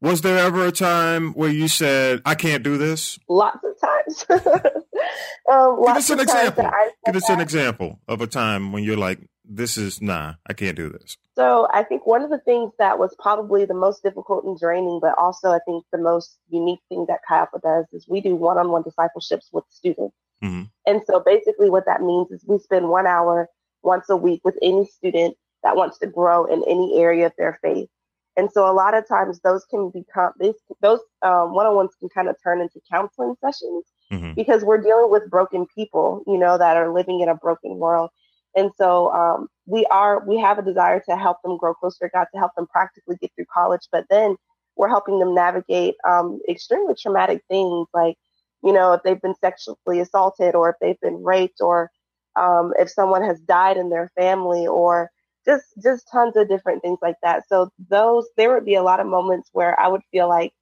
Was 0.00 0.20
there 0.20 0.38
ever 0.38 0.66
a 0.66 0.72
time 0.72 1.32
where 1.32 1.50
you 1.50 1.68
said, 1.68 2.22
"I 2.24 2.34
can't 2.34 2.62
do 2.62 2.76
this"? 2.76 3.18
Lots 3.28 3.58
of 3.64 3.80
times. 3.80 4.26
um, 5.50 5.82
Give 5.84 5.96
us 5.96 6.10
an 6.10 6.20
example. 6.20 6.70
Give 7.06 7.16
us 7.16 7.28
an 7.28 7.40
example 7.40 8.00
of 8.08 8.20
a 8.20 8.26
time 8.26 8.72
when 8.72 8.84
you're 8.84 8.96
like, 8.96 9.20
"This 9.44 9.76
is 9.76 10.00
nah, 10.00 10.34
I 10.46 10.52
can't 10.52 10.76
do 10.76 10.90
this." 10.90 11.16
So 11.34 11.68
I 11.72 11.82
think 11.82 12.06
one 12.06 12.22
of 12.22 12.30
the 12.30 12.38
things 12.38 12.72
that 12.78 12.98
was 12.98 13.14
probably 13.18 13.64
the 13.64 13.74
most 13.74 14.02
difficult 14.02 14.44
and 14.44 14.58
draining, 14.58 15.00
but 15.00 15.16
also 15.18 15.50
I 15.50 15.58
think 15.66 15.84
the 15.92 15.98
most 15.98 16.38
unique 16.48 16.80
thing 16.88 17.06
that 17.08 17.20
Alpha 17.28 17.58
does 17.62 17.86
is 17.92 18.06
we 18.08 18.20
do 18.20 18.36
one-on-one 18.36 18.82
discipleships 18.82 19.48
with 19.52 19.64
students. 19.68 20.14
Mm-hmm. 20.42 20.64
And 20.86 21.02
so 21.06 21.20
basically 21.20 21.70
what 21.70 21.86
that 21.86 22.02
means 22.02 22.30
is 22.30 22.44
we 22.46 22.58
spend 22.58 22.88
one 22.88 23.06
hour 23.06 23.48
once 23.82 24.08
a 24.08 24.16
week 24.16 24.42
with 24.44 24.56
any 24.62 24.86
student 24.86 25.36
that 25.62 25.76
wants 25.76 25.98
to 25.98 26.06
grow 26.06 26.44
in 26.44 26.62
any 26.68 26.98
area 26.98 27.26
of 27.26 27.32
their 27.36 27.58
faith. 27.62 27.88
And 28.36 28.50
so 28.50 28.68
a 28.68 28.72
lot 28.72 28.94
of 28.94 29.06
times 29.06 29.40
those 29.40 29.64
can 29.64 29.90
become 29.90 30.32
these 30.38 30.54
those 30.80 31.00
um, 31.22 31.54
one-on-ones 31.54 31.92
can 31.98 32.08
kind 32.08 32.28
of 32.28 32.36
turn 32.42 32.60
into 32.60 32.80
counseling 32.90 33.34
sessions 33.40 33.84
mm-hmm. 34.12 34.34
because 34.34 34.64
we're 34.64 34.80
dealing 34.80 35.10
with 35.10 35.30
broken 35.30 35.66
people, 35.74 36.24
you 36.26 36.36
know, 36.36 36.58
that 36.58 36.76
are 36.76 36.92
living 36.92 37.20
in 37.20 37.28
a 37.28 37.34
broken 37.34 37.76
world. 37.76 38.10
And 38.56 38.70
so 38.76 39.12
um, 39.12 39.48
we 39.66 39.84
are 39.86 40.24
we 40.26 40.38
have 40.38 40.58
a 40.58 40.62
desire 40.62 41.02
to 41.08 41.16
help 41.16 41.38
them 41.42 41.56
grow 41.56 41.74
closer 41.74 42.06
to 42.06 42.10
God, 42.12 42.26
to 42.32 42.38
help 42.38 42.52
them 42.56 42.66
practically 42.66 43.16
get 43.20 43.32
through 43.34 43.46
college, 43.52 43.88
but 43.90 44.06
then 44.10 44.36
we're 44.76 44.88
helping 44.88 45.18
them 45.18 45.34
navigate 45.34 45.94
um, 46.06 46.40
extremely 46.48 46.94
traumatic 46.94 47.42
things 47.48 47.86
like, 47.94 48.16
you 48.62 48.72
know, 48.72 48.92
if 48.92 49.02
they've 49.02 49.20
been 49.20 49.34
sexually 49.36 50.00
assaulted 50.00 50.54
or 50.54 50.70
if 50.70 50.76
they've 50.80 51.00
been 51.00 51.22
raped 51.22 51.60
or 51.60 51.90
um, 52.36 52.72
if 52.78 52.90
someone 52.90 53.22
has 53.22 53.40
died 53.40 53.76
in 53.76 53.90
their 53.90 54.10
family 54.16 54.66
or 54.66 55.10
just 55.46 55.64
just 55.82 56.08
tons 56.10 56.36
of 56.36 56.48
different 56.48 56.82
things 56.82 56.98
like 57.02 57.16
that. 57.22 57.44
So 57.48 57.70
those 57.90 58.26
there 58.36 58.52
would 58.52 58.64
be 58.64 58.74
a 58.74 58.82
lot 58.82 59.00
of 59.00 59.06
moments 59.06 59.50
where 59.52 59.78
I 59.78 59.88
would 59.88 60.02
feel 60.10 60.28
like 60.28 60.52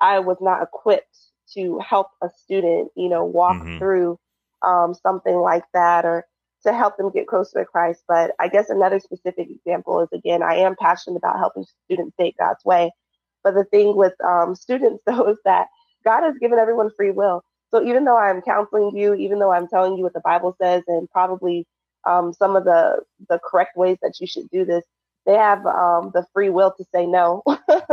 I 0.00 0.20
was 0.20 0.36
not 0.40 0.62
equipped 0.62 1.16
to 1.54 1.78
help 1.80 2.08
a 2.22 2.28
student, 2.28 2.90
you 2.94 3.08
know, 3.08 3.24
walk 3.24 3.56
mm-hmm. 3.56 3.78
through 3.78 4.18
um, 4.62 4.94
something 4.94 5.36
like 5.36 5.64
that 5.72 6.04
or 6.04 6.26
to 6.64 6.72
help 6.72 6.96
them 6.96 7.10
get 7.10 7.26
closer 7.26 7.60
to 7.60 7.64
Christ. 7.64 8.02
But 8.08 8.32
I 8.38 8.48
guess 8.48 8.70
another 8.70 9.00
specific 9.00 9.48
example 9.50 10.00
is 10.00 10.08
again, 10.12 10.42
I 10.42 10.56
am 10.56 10.76
passionate 10.76 11.16
about 11.16 11.38
helping 11.38 11.64
students 11.84 12.16
take 12.18 12.36
God's 12.38 12.64
way. 12.64 12.92
But 13.44 13.54
the 13.54 13.64
thing 13.64 13.96
with 13.96 14.14
um, 14.24 14.54
students 14.54 15.02
though 15.06 15.28
is 15.28 15.38
that 15.44 15.68
God 16.04 16.22
has 16.22 16.34
given 16.38 16.58
everyone 16.58 16.90
free 16.96 17.10
will. 17.10 17.44
So 17.70 17.84
even 17.84 18.04
though 18.04 18.18
I'm 18.18 18.40
counseling 18.40 18.96
you, 18.96 19.14
even 19.14 19.38
though 19.38 19.52
I'm 19.52 19.68
telling 19.68 19.96
you 19.96 20.02
what 20.02 20.14
the 20.14 20.20
Bible 20.20 20.56
says 20.60 20.82
and 20.88 21.08
probably 21.10 21.66
um, 22.06 22.32
some 22.32 22.56
of 22.56 22.64
the 22.64 23.02
the 23.28 23.38
correct 23.44 23.76
ways 23.76 23.98
that 24.02 24.20
you 24.20 24.26
should 24.26 24.48
do 24.50 24.64
this, 24.64 24.84
they 25.26 25.34
have 25.34 25.64
um, 25.66 26.10
the 26.14 26.26
free 26.32 26.48
will 26.48 26.72
to 26.78 26.84
say 26.94 27.06
no 27.06 27.42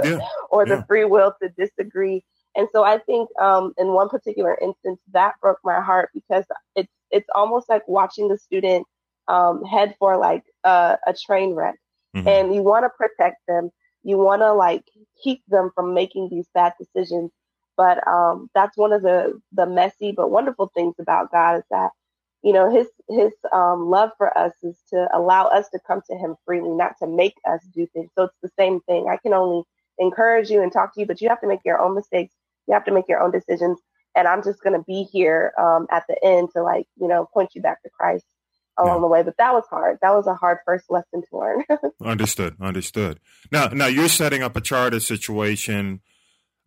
yeah. 0.04 0.20
or 0.50 0.66
the 0.66 0.76
yeah. 0.76 0.84
free 0.84 1.06
will 1.06 1.34
to 1.42 1.50
disagree. 1.50 2.24
And 2.56 2.68
so 2.72 2.84
I 2.84 3.00
think 3.00 3.30
um, 3.40 3.74
in 3.78 3.88
one 3.88 4.10
particular 4.10 4.58
instance 4.62 5.00
that 5.12 5.36
broke 5.42 5.60
my 5.64 5.82
heart 5.82 6.10
because 6.14 6.46
it's 6.76 6.92
it's 7.12 7.28
almost 7.36 7.70
like 7.70 7.88
watching 7.88 8.28
the 8.28 8.38
student 8.38 8.88
um, 9.28 9.64
head 9.64 9.96
for 10.00 10.18
like 10.18 10.44
a, 10.64 10.98
a 11.06 11.14
train 11.14 11.54
wreck, 11.54 11.76
mm-hmm. 12.16 12.28
and 12.28 12.56
you 12.56 12.62
want 12.62 12.86
to 12.86 12.90
protect 12.90 13.38
them, 13.48 13.72
you 14.04 14.18
want 14.18 14.42
to 14.42 14.54
like 14.54 14.84
keep 15.22 15.42
them 15.48 15.72
from 15.76 15.94
making 15.94 16.30
these 16.30 16.48
bad 16.54 16.74
decisions. 16.80 17.32
But 17.78 18.06
um, 18.08 18.50
that's 18.56 18.78
one 18.78 18.94
of 18.94 19.02
the 19.02 19.40
the 19.52 19.66
messy 19.66 20.14
but 20.14 20.32
wonderful 20.32 20.72
things 20.74 20.96
about 21.00 21.32
God 21.32 21.58
is 21.58 21.64
that 21.72 21.92
you 22.42 22.54
know 22.54 22.72
his 22.72 22.88
his 23.10 23.34
um, 23.52 23.90
love 23.90 24.12
for 24.18 24.36
us 24.38 24.54
is 24.64 24.78
to 24.92 25.10
allow 25.14 25.48
us 25.48 25.68
to 25.70 25.80
come 25.86 26.02
to 26.10 26.16
him 26.16 26.36
freely, 26.46 26.70
not 26.70 26.94
to 27.00 27.08
make 27.08 27.36
us 27.46 27.62
do 27.74 27.86
things. 27.88 28.12
So 28.16 28.24
it's 28.24 28.38
the 28.42 28.52
same 28.58 28.80
thing. 28.82 29.08
I 29.12 29.18
can 29.18 29.34
only 29.34 29.64
encourage 30.00 30.50
you 30.50 30.62
and 30.62 30.72
talk 30.72 30.94
to 30.94 31.02
you, 31.02 31.06
but 31.06 31.22
you 31.22 31.30
have 31.30 31.42
to 31.42 31.48
make 31.48 31.62
your 31.66 31.80
own 31.80 31.96
mistakes. 31.96 32.34
You 32.68 32.74
have 32.74 32.86
to 32.86 32.92
make 32.92 33.06
your 33.08 33.22
own 33.22 33.32
decisions. 33.32 33.80
And 34.16 34.28
I'm 34.28 34.44
just 34.44 34.64
going 34.64 34.78
to 34.78 34.84
be 34.88 35.04
here 35.12 35.52
um, 35.60 35.88
at 35.92 36.04
the 36.08 36.18
end 36.24 36.50
to 36.56 36.64
like 36.64 36.88
you 36.96 37.08
know 37.08 37.28
point 37.34 37.52
you 37.54 37.62
back 37.62 37.82
to 37.84 37.90
Christ 37.90 38.26
along 38.78 38.98
yeah. 38.98 39.02
the 39.02 39.08
way. 39.08 39.24
But 39.24 39.36
that 39.38 39.54
was 39.54 39.66
hard. 39.70 39.98
That 40.02 40.12
was 40.12 40.28
a 40.28 40.36
hard 40.36 40.60
first 40.66 40.86
lesson 40.90 41.22
to 41.30 41.38
learn. 41.38 41.64
understood. 42.04 42.56
Understood. 42.60 43.20
Now, 43.52 43.68
now 43.68 43.88
you're 43.88 44.10
setting 44.10 44.44
up 44.44 44.56
a 44.56 44.62
charter 44.62 45.00
situation 45.00 46.02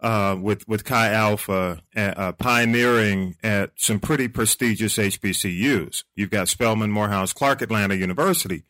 uh, 0.00 0.37
with 0.40 0.67
with 0.69 0.85
Chi 0.85 1.12
Alpha, 1.12 1.83
uh, 1.97 2.00
uh, 2.00 2.33
pioneering 2.33 3.35
at 3.43 3.73
some 3.76 3.99
pretty 3.99 4.28
prestigious 4.28 4.97
HBCUs. 4.97 6.05
You've 6.14 6.31
got 6.31 6.49
Spelman, 6.49 6.90
Morehouse, 6.90 7.33
Clark 7.33 7.62
Atlanta 7.62 7.97
University, 7.97 8.64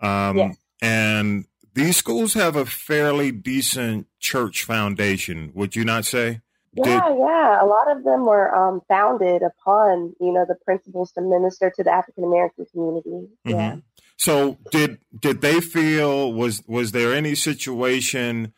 um, 0.00 0.36
yes. 0.36 0.56
and 0.82 1.46
these 1.74 1.96
schools 1.96 2.34
have 2.34 2.56
a 2.56 2.66
fairly 2.66 3.32
decent 3.32 4.06
church 4.20 4.64
foundation. 4.64 5.50
Would 5.54 5.76
you 5.76 5.84
not 5.84 6.04
say? 6.04 6.40
Yeah, 6.76 7.08
did, 7.08 7.18
yeah. 7.18 7.62
A 7.62 7.66
lot 7.66 7.90
of 7.90 8.04
them 8.04 8.26
were 8.26 8.54
um, 8.54 8.82
founded 8.88 9.42
upon, 9.42 10.14
you 10.20 10.32
know, 10.32 10.44
the 10.46 10.56
principles 10.64 11.12
to 11.12 11.20
minister 11.20 11.72
to 11.74 11.82
the 11.82 11.90
African 11.90 12.24
American 12.24 12.66
community. 12.66 13.10
Mm-hmm. 13.10 13.50
Yeah. 13.50 13.76
So 14.18 14.58
did 14.70 14.98
did 15.18 15.40
they 15.40 15.60
feel 15.60 16.32
was 16.32 16.62
was 16.66 16.92
there 16.92 17.12
any 17.12 17.34
situation 17.34 18.52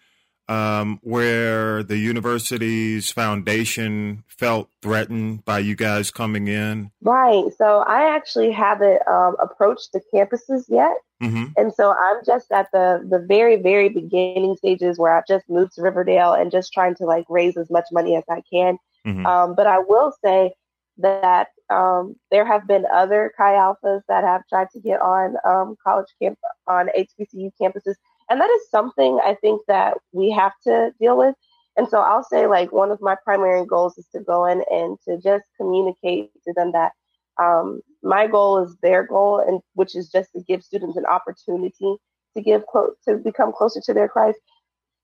um, 0.49 0.99
where 1.03 1.83
the 1.83 1.99
university's 1.99 3.11
foundation 3.11 4.25
felt 4.29 4.71
threatened 4.81 5.45
by 5.45 5.59
you 5.59 5.77
guys 5.77 6.11
coming 6.11 6.49
in? 6.49 6.91
Right. 7.03 7.45
So 7.57 7.85
I 7.87 8.15
actually 8.15 8.53
haven't 8.53 9.07
um, 9.07 9.37
approached 9.41 9.93
the 9.93 10.01
campuses 10.13 10.65
yet. 10.69 10.97
Mm-hmm. 11.23 11.47
And 11.57 11.75
so 11.75 11.93
I'm 11.93 12.25
just 12.25 12.51
at 12.53 12.69
the 12.73 13.05
the 13.09 13.19
very 13.19 13.57
very 13.57 13.89
beginning 13.89 14.57
stages 14.57 14.99
where 14.99 15.17
I've 15.17 15.27
just 15.27 15.49
moved 15.51 15.75
to 15.75 15.83
Riverdale 15.83 16.33
and 16.33 16.51
just 16.51 16.73
trying 16.73 16.95
to 16.97 17.05
like 17.05 17.27
raise 17.29 17.57
as 17.57 17.71
much 17.71 17.87
money 17.91 18.17
as 18.17 18.25
I 18.31 18.43
can. 18.51 18.79
Mm-hmm. 19.07 19.27
Um, 19.27 19.55
but 19.57 19.67
I 19.67 19.81
will 19.81 20.13
say 20.25 20.53
that 20.99 21.49
um, 21.71 22.17
there 22.31 22.45
have 22.45 22.67
been 22.67 22.85
other 22.93 23.33
Chi 23.37 23.53
Alphas 23.53 24.03
that 24.09 24.25
have 24.25 24.43
tried 24.49 24.69
to 24.73 24.81
get 24.81 25.01
on 25.01 25.37
um, 25.45 25.77
college 25.83 26.09
camp 26.21 26.39
on 26.67 26.89
HBCU 26.97 27.51
campuses, 27.61 27.95
and 28.31 28.41
that 28.41 28.51
is 28.51 28.71
something 28.71 29.19
I 29.25 29.35
think 29.35 29.63
that 29.69 29.99
we 30.13 30.31
have 30.31 30.53
to 30.65 30.93
deal 31.01 31.17
with. 31.17 31.35
And 31.77 31.89
so 31.89 32.01
I'll 32.01 32.25
say 32.25 32.47
like 32.47 32.73
one 32.73 32.91
of 32.91 33.01
my 33.01 33.17
primary 33.25 33.65
goals 33.65 33.97
is 33.99 34.07
to 34.15 34.21
go 34.21 34.45
in 34.45 34.65
and 34.71 34.99
to 35.07 35.17
just 35.19 35.45
communicate 35.57 36.31
to 36.45 36.53
them 36.55 36.73
that 36.73 36.93
um, 37.41 37.81
my 38.03 38.27
goal 38.27 38.65
is 38.65 38.77
their 38.83 39.07
goal, 39.07 39.39
and 39.47 39.61
which 39.75 39.95
is 39.95 40.11
just 40.11 40.31
to 40.33 40.43
give 40.43 40.63
students 40.63 40.97
an 40.97 41.07
opportunity 41.07 41.97
to 42.37 42.43
give 42.43 42.67
close 42.67 42.95
to 43.07 43.17
become 43.17 43.53
closer 43.53 43.81
to 43.85 43.95
their 43.95 44.09
Christ, 44.09 44.39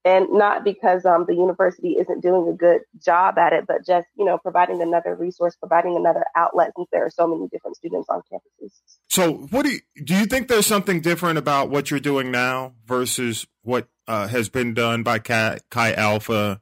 and 0.04 0.26
not 0.30 0.64
because 0.64 1.04
um, 1.06 1.25
the 1.26 1.34
university 1.34 1.96
isn't 1.99 2.20
doing 2.20 2.49
a 2.49 2.52
good 2.52 2.82
job 3.04 3.38
at 3.38 3.52
it, 3.52 3.66
but 3.66 3.87
just 3.87 4.06
you 4.16 4.25
know 4.25 4.38
providing 4.38 4.82
another 4.82 5.14
resource, 5.14 5.56
providing 5.56 5.96
another 5.96 6.25
outlet 6.37 6.73
since 6.76 6.88
there 6.92 7.04
are 7.06 7.11
so 7.11 7.26
many 7.26 7.49
different 7.49 7.76
students 7.76 8.08
on 8.08 8.23
campuses. 8.32 8.73
So, 9.08 9.32
what 9.50 9.64
do 9.64 9.73
you, 9.73 9.80
do 10.04 10.14
you 10.14 10.26
think? 10.26 10.49
There's 10.49 10.66
something 10.66 11.00
different 11.00 11.38
about 11.38 11.70
what 11.70 11.90
you're 11.90 12.00
doing 12.00 12.30
now 12.30 12.75
versus 12.87 13.46
what 13.62 13.88
uh, 14.06 14.28
has 14.28 14.49
been 14.49 14.75
done 14.75 15.02
by 15.02 15.18
Chi, 15.18 15.58
Chi 15.70 15.92
Alpha 15.94 16.61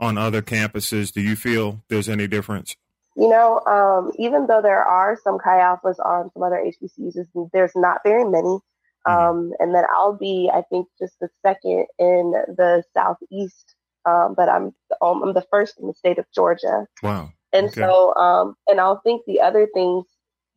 on 0.00 0.18
other 0.18 0.42
campuses? 0.42 1.12
Do 1.12 1.20
you 1.20 1.36
feel 1.36 1.82
there's 1.88 2.08
any 2.08 2.26
difference? 2.26 2.74
You 3.16 3.28
know, 3.28 3.60
um, 3.66 4.12
even 4.18 4.46
though 4.46 4.62
there 4.62 4.82
are 4.82 5.18
some 5.22 5.38
Chi 5.38 5.58
Alphas 5.58 5.98
on 6.04 6.30
some 6.32 6.42
other 6.42 6.56
HBCUs, 6.56 7.50
there's 7.52 7.72
not 7.76 7.98
very 8.04 8.24
many. 8.24 8.58
Mm-hmm. 9.06 9.22
Um, 9.22 9.52
and 9.58 9.74
then 9.74 9.84
I'll 9.94 10.16
be, 10.16 10.50
I 10.52 10.62
think, 10.70 10.86
just 10.98 11.14
the 11.20 11.28
second 11.44 11.86
in 11.98 12.32
the 12.56 12.82
Southeast, 12.94 13.74
um, 14.04 14.34
but 14.36 14.48
I'm 14.48 14.72
um, 15.00 15.22
I'm 15.22 15.32
the 15.32 15.46
first 15.50 15.78
in 15.78 15.86
the 15.86 15.94
state 15.94 16.18
of 16.18 16.26
Georgia. 16.34 16.86
Wow. 17.02 17.32
And 17.52 17.66
okay. 17.66 17.80
so, 17.80 18.14
um, 18.14 18.54
and 18.68 18.80
I'll 18.80 19.00
think 19.00 19.22
the 19.26 19.40
other 19.40 19.68
things 19.74 20.04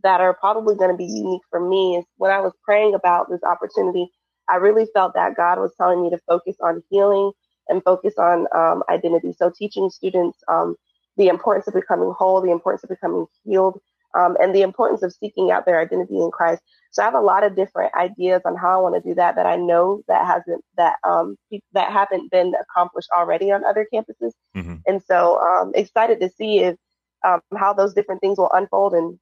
that 0.04 0.22
are 0.22 0.34
probably 0.34 0.76
going 0.76 0.92
to 0.92 0.98
be 0.98 1.06
unique 1.06 1.42
for 1.50 1.60
me 1.60 1.96
is 1.96 2.06
when 2.18 2.32
I 2.32 2.40
was 2.42 2.54
praying 2.64 2.94
about 2.94 3.30
this 3.30 3.42
opportunity, 3.44 4.10
I 4.50 4.58
really 4.58 4.86
felt 4.94 5.14
that 5.16 5.36
God 5.36 5.60
was 5.60 5.74
telling 5.78 6.04
me 6.04 6.10
to 6.10 6.20
focus 6.28 6.58
on 6.62 6.84
healing 6.90 7.32
and 7.70 7.82
focus 7.84 8.16
on 8.18 8.48
um, 8.54 8.84
identity. 8.90 9.34
So 9.38 9.50
teaching 9.50 9.90
students 9.90 10.38
um, 10.50 10.76
the 11.18 11.30
importance 11.30 11.68
of 11.68 11.74
becoming 11.74 12.14
whole, 12.18 12.42
the 12.42 12.52
importance 12.52 12.84
of 12.84 12.90
becoming 12.90 13.26
healed, 13.46 13.80
um, 14.16 14.38
and 14.42 14.54
the 14.54 14.62
importance 14.62 15.04
of 15.04 15.14
seeking 15.14 15.52
out 15.52 15.66
their 15.66 15.80
identity 15.80 16.20
in 16.20 16.32
Christ. 16.32 16.62
So 16.92 17.02
I 17.02 17.06
have 17.06 17.16
a 17.16 17.22
lot 17.22 17.44
of 17.44 17.56
different 17.56 17.94
ideas 17.96 18.42
on 18.46 18.56
how 18.56 18.78
I 18.78 18.82
want 18.82 18.96
to 18.96 19.10
do 19.10 19.16
that 19.16 19.36
that 19.36 19.46
I 19.46 19.56
know 19.56 20.04
that 20.08 20.26
hasn't 20.26 20.64
that 20.78 20.98
um 21.04 21.38
that 21.74 21.92
haven't 21.92 22.30
been 22.32 22.54
accomplished 22.56 23.10
already 23.16 23.52
on 23.52 23.66
other 23.66 23.88
campuses. 23.92 24.34
Mm-hmm. 24.56 24.76
And 24.86 25.02
so 25.08 25.40
um 25.40 25.72
excited 25.76 26.20
to 26.22 26.30
see 26.30 26.60
if 26.60 26.76
um, 27.26 27.42
how 27.58 27.74
those 27.74 27.94
different 27.94 28.22
things 28.22 28.38
will 28.38 28.52
unfold 28.52 28.94
and 28.94 29.18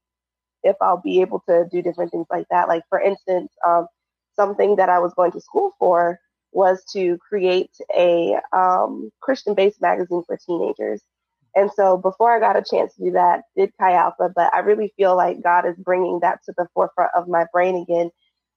if 0.63 0.75
I'll 0.81 1.01
be 1.01 1.21
able 1.21 1.41
to 1.47 1.65
do 1.71 1.81
different 1.81 2.11
things 2.11 2.27
like 2.29 2.47
that. 2.49 2.67
Like 2.67 2.83
for 2.89 2.99
instance, 2.99 3.51
um, 3.65 3.87
something 4.35 4.75
that 4.77 4.89
I 4.89 4.99
was 4.99 5.13
going 5.13 5.31
to 5.33 5.41
school 5.41 5.71
for 5.79 6.19
was 6.51 6.83
to 6.93 7.17
create 7.17 7.71
a 7.95 8.37
um, 8.51 9.09
Christian-based 9.21 9.81
magazine 9.81 10.23
for 10.25 10.37
teenagers. 10.37 11.01
And 11.55 11.69
so 11.75 11.97
before 11.97 12.31
I 12.31 12.39
got 12.39 12.55
a 12.55 12.63
chance 12.63 12.95
to 12.95 13.05
do 13.05 13.11
that, 13.11 13.43
did 13.55 13.71
Chi 13.79 13.93
Alpha, 13.93 14.31
but 14.33 14.53
I 14.53 14.59
really 14.59 14.93
feel 14.95 15.15
like 15.15 15.43
God 15.43 15.65
is 15.65 15.75
bringing 15.77 16.19
that 16.21 16.39
to 16.45 16.53
the 16.57 16.67
forefront 16.73 17.11
of 17.15 17.27
my 17.27 17.45
brain 17.51 17.75
again. 17.75 18.09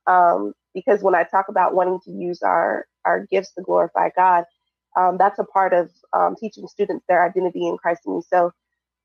Um, 0.06 0.52
because 0.74 1.02
when 1.02 1.14
I 1.14 1.24
talk 1.24 1.46
about 1.48 1.74
wanting 1.74 2.00
to 2.04 2.10
use 2.10 2.42
our, 2.42 2.86
our 3.04 3.26
gifts 3.26 3.52
to 3.54 3.62
glorify 3.62 4.10
God, 4.14 4.44
um, 4.96 5.18
that's 5.18 5.38
a 5.38 5.44
part 5.44 5.72
of 5.72 5.90
um, 6.12 6.36
teaching 6.38 6.68
students 6.68 7.04
their 7.08 7.24
identity 7.24 7.66
in 7.66 7.76
Christ 7.78 8.02
in 8.06 8.16
me. 8.16 8.22
So 8.28 8.52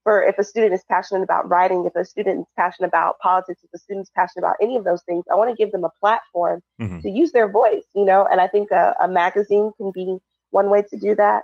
for 0.04 0.24
if 0.24 0.38
a 0.38 0.44
student 0.44 0.74
is 0.74 0.84
passionate 0.90 1.24
about 1.24 1.50
writing, 1.50 1.86
if 1.86 1.96
a 1.96 2.06
student 2.06 2.42
is 2.42 2.46
passionate 2.58 2.88
about 2.88 3.20
politics, 3.20 3.62
if 3.64 3.70
a 3.74 3.78
student 3.78 4.04
is 4.04 4.12
passionate 4.16 4.44
about 4.44 4.56
any 4.62 4.76
of 4.76 4.84
those 4.84 5.04
things, 5.04 5.26
I 5.32 5.36
want 5.36 5.50
to 5.50 5.56
give 5.56 5.72
them 5.72 5.84
a 5.84 5.92
platform 6.00 6.62
mm-hmm. 6.80 7.00
to 7.02 7.10
use 7.10 7.32
their 7.32 7.50
voice, 7.50 7.84
you 7.96 8.06
know, 8.06 8.28
and 8.30 8.40
I 8.40 8.48
think 8.48 8.72
a, 8.72 8.96
a 9.02 9.08
magazine 9.08 9.72
can 9.78 9.92
be 9.92 10.18
one 10.52 10.70
way 10.70 10.84
to 10.90 10.98
do 10.98 11.16
that. 11.16 11.44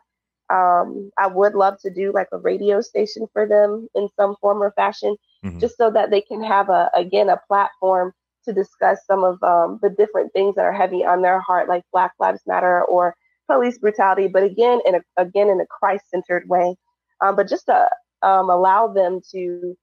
Um, 0.50 1.12
I 1.18 1.28
would 1.28 1.56
love 1.56 1.80
to 1.82 1.90
do 1.90 2.12
like 2.14 2.28
a 2.32 2.38
radio 2.38 2.82
station 2.82 3.28
for 3.34 3.48
them 3.48 3.88
in 3.96 4.10
some 4.16 4.36
form 4.42 4.62
or 4.62 4.72
fashion, 4.72 5.16
mm-hmm. 5.44 5.60
just 5.60 5.78
so 5.78 5.90
that 5.92 6.12
they 6.12 6.22
can 6.22 6.44
have 6.44 6.70
a 6.70 6.90
again 6.96 7.30
a 7.30 7.42
platform 7.48 8.14
to 8.46 8.54
discuss 8.54 9.00
some 9.08 9.24
of 9.24 9.42
um, 9.44 9.80
the 9.82 9.90
different 9.90 10.32
things 10.34 10.56
that 10.56 10.66
are 10.66 10.74
heavy 10.74 11.04
on 11.04 11.22
their 11.22 11.40
heart, 11.40 11.68
like 11.68 11.84
Black 11.92 12.12
Lives 12.20 12.42
Matter 12.46 12.84
or 12.84 13.16
police 13.48 13.78
brutality, 13.78 14.28
but 14.28 14.44
again 14.44 14.80
in 14.86 14.96
a 14.96 15.02
again 15.18 15.50
in 15.50 15.60
a 15.60 15.66
Christ 15.66 16.10
centered 16.10 16.48
way. 16.48 16.76
Um, 17.22 17.36
but 17.36 17.48
just 17.48 17.66
to 17.66 17.90
um, 18.22 18.50
allow 18.50 18.88
them 18.88 19.22
to 19.32 19.76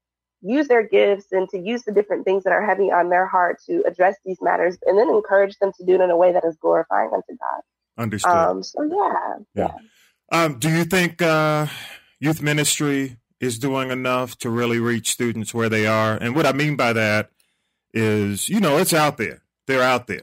use 0.42 0.68
their 0.68 0.86
gifts 0.86 1.26
and 1.32 1.48
to 1.48 1.58
use 1.58 1.84
the 1.84 1.92
different 1.92 2.24
things 2.24 2.44
that 2.44 2.52
are 2.52 2.64
heavy 2.64 2.90
on 2.90 3.08
their 3.08 3.26
heart 3.26 3.58
to 3.66 3.82
address 3.86 4.16
these 4.24 4.38
matters, 4.40 4.76
and 4.86 4.98
then 4.98 5.08
encourage 5.08 5.56
them 5.58 5.72
to 5.78 5.84
do 5.84 5.94
it 5.94 6.00
in 6.00 6.10
a 6.10 6.16
way 6.16 6.32
that 6.32 6.44
is 6.44 6.56
glorifying 6.56 7.10
unto 7.12 7.36
God. 7.38 7.62
Understood. 7.98 8.32
Um, 8.32 8.62
so 8.62 8.82
yeah, 8.82 9.34
yeah. 9.54 9.66
yeah. 9.66 9.74
Um, 10.32 10.58
do 10.58 10.70
you 10.70 10.84
think 10.84 11.20
uh, 11.20 11.66
youth 12.18 12.40
ministry 12.40 13.18
is 13.38 13.58
doing 13.58 13.90
enough 13.90 14.38
to 14.38 14.48
really 14.48 14.78
reach 14.78 15.12
students 15.12 15.52
where 15.52 15.68
they 15.68 15.86
are? 15.86 16.16
And 16.16 16.34
what 16.34 16.46
I 16.46 16.52
mean 16.52 16.74
by 16.74 16.94
that 16.94 17.30
is, 17.92 18.48
you 18.48 18.58
know, 18.58 18.78
it's 18.78 18.94
out 18.94 19.18
there. 19.18 19.42
They're 19.66 19.82
out 19.82 20.06
there. 20.06 20.22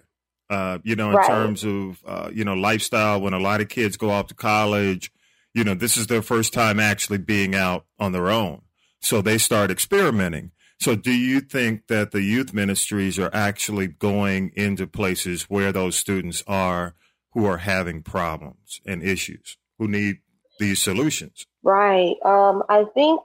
Uh, 0.50 0.80
you 0.84 0.96
know, 0.96 1.12
in 1.12 1.18
right. 1.18 1.28
terms 1.28 1.64
of 1.64 2.04
uh, 2.08 2.32
you 2.34 2.44
know 2.44 2.56
lifestyle. 2.56 3.22
When 3.22 3.34
a 3.34 3.40
lot 3.40 3.62
of 3.62 3.70
kids 3.70 3.98
go 3.98 4.10
off 4.10 4.26
to 4.28 4.34
college, 4.34 5.12
you 5.54 5.64
know, 5.64 5.76
this 5.76 5.96
is 5.96 6.08
their 6.08 6.24
first 6.24 6.54
time 6.54 6.80
actually 6.80 7.20
being 7.20 7.54
out 7.54 7.86
on 8.00 8.14
their 8.14 8.32
own, 8.32 8.64
so 9.00 9.22
they 9.22 9.38
start 9.38 9.70
experimenting. 9.70 10.50
So, 10.80 10.96
do 10.96 11.12
you 11.12 11.40
think 11.40 11.86
that 11.86 12.10
the 12.10 12.24
youth 12.24 12.52
ministries 12.52 13.20
are 13.20 13.30
actually 13.32 13.86
going 13.86 14.52
into 14.56 14.88
places 14.88 15.44
where 15.44 15.72
those 15.72 15.96
students 15.96 16.44
are 16.48 16.96
who 17.34 17.46
are 17.46 17.58
having 17.58 18.02
problems 18.02 18.82
and 18.88 19.04
issues? 19.04 19.56
Who 19.80 19.88
need 19.88 20.20
these 20.60 20.82
solutions. 20.82 21.48
Right. 21.64 22.18
Um, 22.24 22.64
I 22.70 22.84
think 22.94 23.22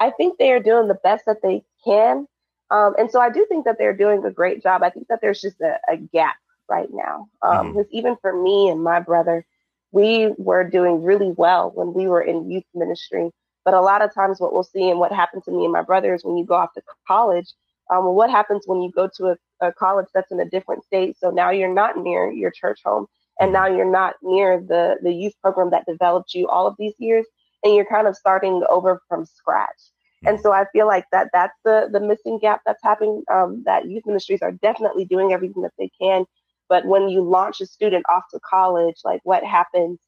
I 0.00 0.10
think 0.10 0.38
they 0.38 0.52
are 0.52 0.60
doing 0.60 0.88
the 0.88 0.98
best 1.02 1.24
that 1.26 1.40
they 1.42 1.62
can. 1.84 2.26
Um, 2.70 2.94
and 2.98 3.10
so 3.10 3.20
I 3.20 3.30
do 3.30 3.46
think 3.48 3.64
that 3.64 3.78
they're 3.78 3.96
doing 3.96 4.24
a 4.24 4.30
great 4.30 4.62
job. 4.62 4.82
I 4.82 4.90
think 4.90 5.06
that 5.08 5.20
there's 5.22 5.40
just 5.40 5.60
a, 5.60 5.78
a 5.88 5.96
gap 5.96 6.36
right 6.68 6.88
now. 6.92 7.28
Um, 7.42 7.72
because 7.72 7.86
mm-hmm. 7.86 7.96
even 7.96 8.16
for 8.20 8.42
me 8.42 8.68
and 8.68 8.82
my 8.82 9.00
brother, 9.00 9.46
we 9.92 10.32
were 10.38 10.68
doing 10.68 11.04
really 11.04 11.32
well 11.36 11.70
when 11.72 11.94
we 11.94 12.08
were 12.08 12.22
in 12.22 12.50
youth 12.50 12.64
ministry. 12.74 13.30
But 13.64 13.74
a 13.74 13.80
lot 13.80 14.02
of 14.02 14.12
times, 14.12 14.40
what 14.40 14.52
we'll 14.52 14.64
see 14.64 14.90
and 14.90 14.98
what 14.98 15.12
happened 15.12 15.44
to 15.44 15.50
me 15.50 15.64
and 15.64 15.72
my 15.72 15.82
brother 15.82 16.14
is 16.14 16.24
when 16.24 16.36
you 16.36 16.44
go 16.44 16.54
off 16.54 16.74
to 16.74 16.82
college, 17.06 17.50
um, 17.90 18.04
what 18.06 18.30
happens 18.30 18.64
when 18.66 18.82
you 18.82 18.90
go 18.90 19.08
to 19.16 19.28
a, 19.28 19.66
a 19.68 19.72
college 19.72 20.08
that's 20.12 20.32
in 20.32 20.40
a 20.40 20.44
different 20.44 20.84
state? 20.84 21.16
So 21.18 21.30
now 21.30 21.50
you're 21.50 21.72
not 21.72 21.96
near 21.96 22.30
your 22.30 22.50
church 22.50 22.80
home 22.84 23.06
and 23.40 23.52
now 23.52 23.66
you're 23.66 23.90
not 23.90 24.14
near 24.22 24.60
the 24.60 24.96
the 25.02 25.12
youth 25.12 25.34
program 25.42 25.70
that 25.70 25.86
developed 25.86 26.34
you 26.34 26.48
all 26.48 26.66
of 26.66 26.74
these 26.78 26.94
years 26.98 27.26
and 27.62 27.74
you're 27.74 27.84
kind 27.84 28.06
of 28.06 28.16
starting 28.16 28.62
over 28.68 29.00
from 29.08 29.24
scratch. 29.26 29.80
And 30.26 30.40
so 30.40 30.52
i 30.52 30.64
feel 30.72 30.86
like 30.86 31.04
that 31.12 31.28
that's 31.32 31.58
the 31.64 31.88
the 31.92 32.00
missing 32.00 32.38
gap 32.38 32.62
that's 32.64 32.82
happening 32.82 33.22
um, 33.32 33.62
that 33.66 33.86
youth 33.86 34.04
ministries 34.06 34.42
are 34.42 34.52
definitely 34.52 35.04
doing 35.04 35.32
everything 35.32 35.62
that 35.62 35.72
they 35.78 35.90
can. 36.00 36.24
But 36.68 36.86
when 36.86 37.08
you 37.08 37.22
launch 37.22 37.60
a 37.60 37.66
student 37.66 38.06
off 38.08 38.24
to 38.32 38.40
college 38.40 38.96
like 39.04 39.20
what 39.24 39.44
happens 39.44 39.98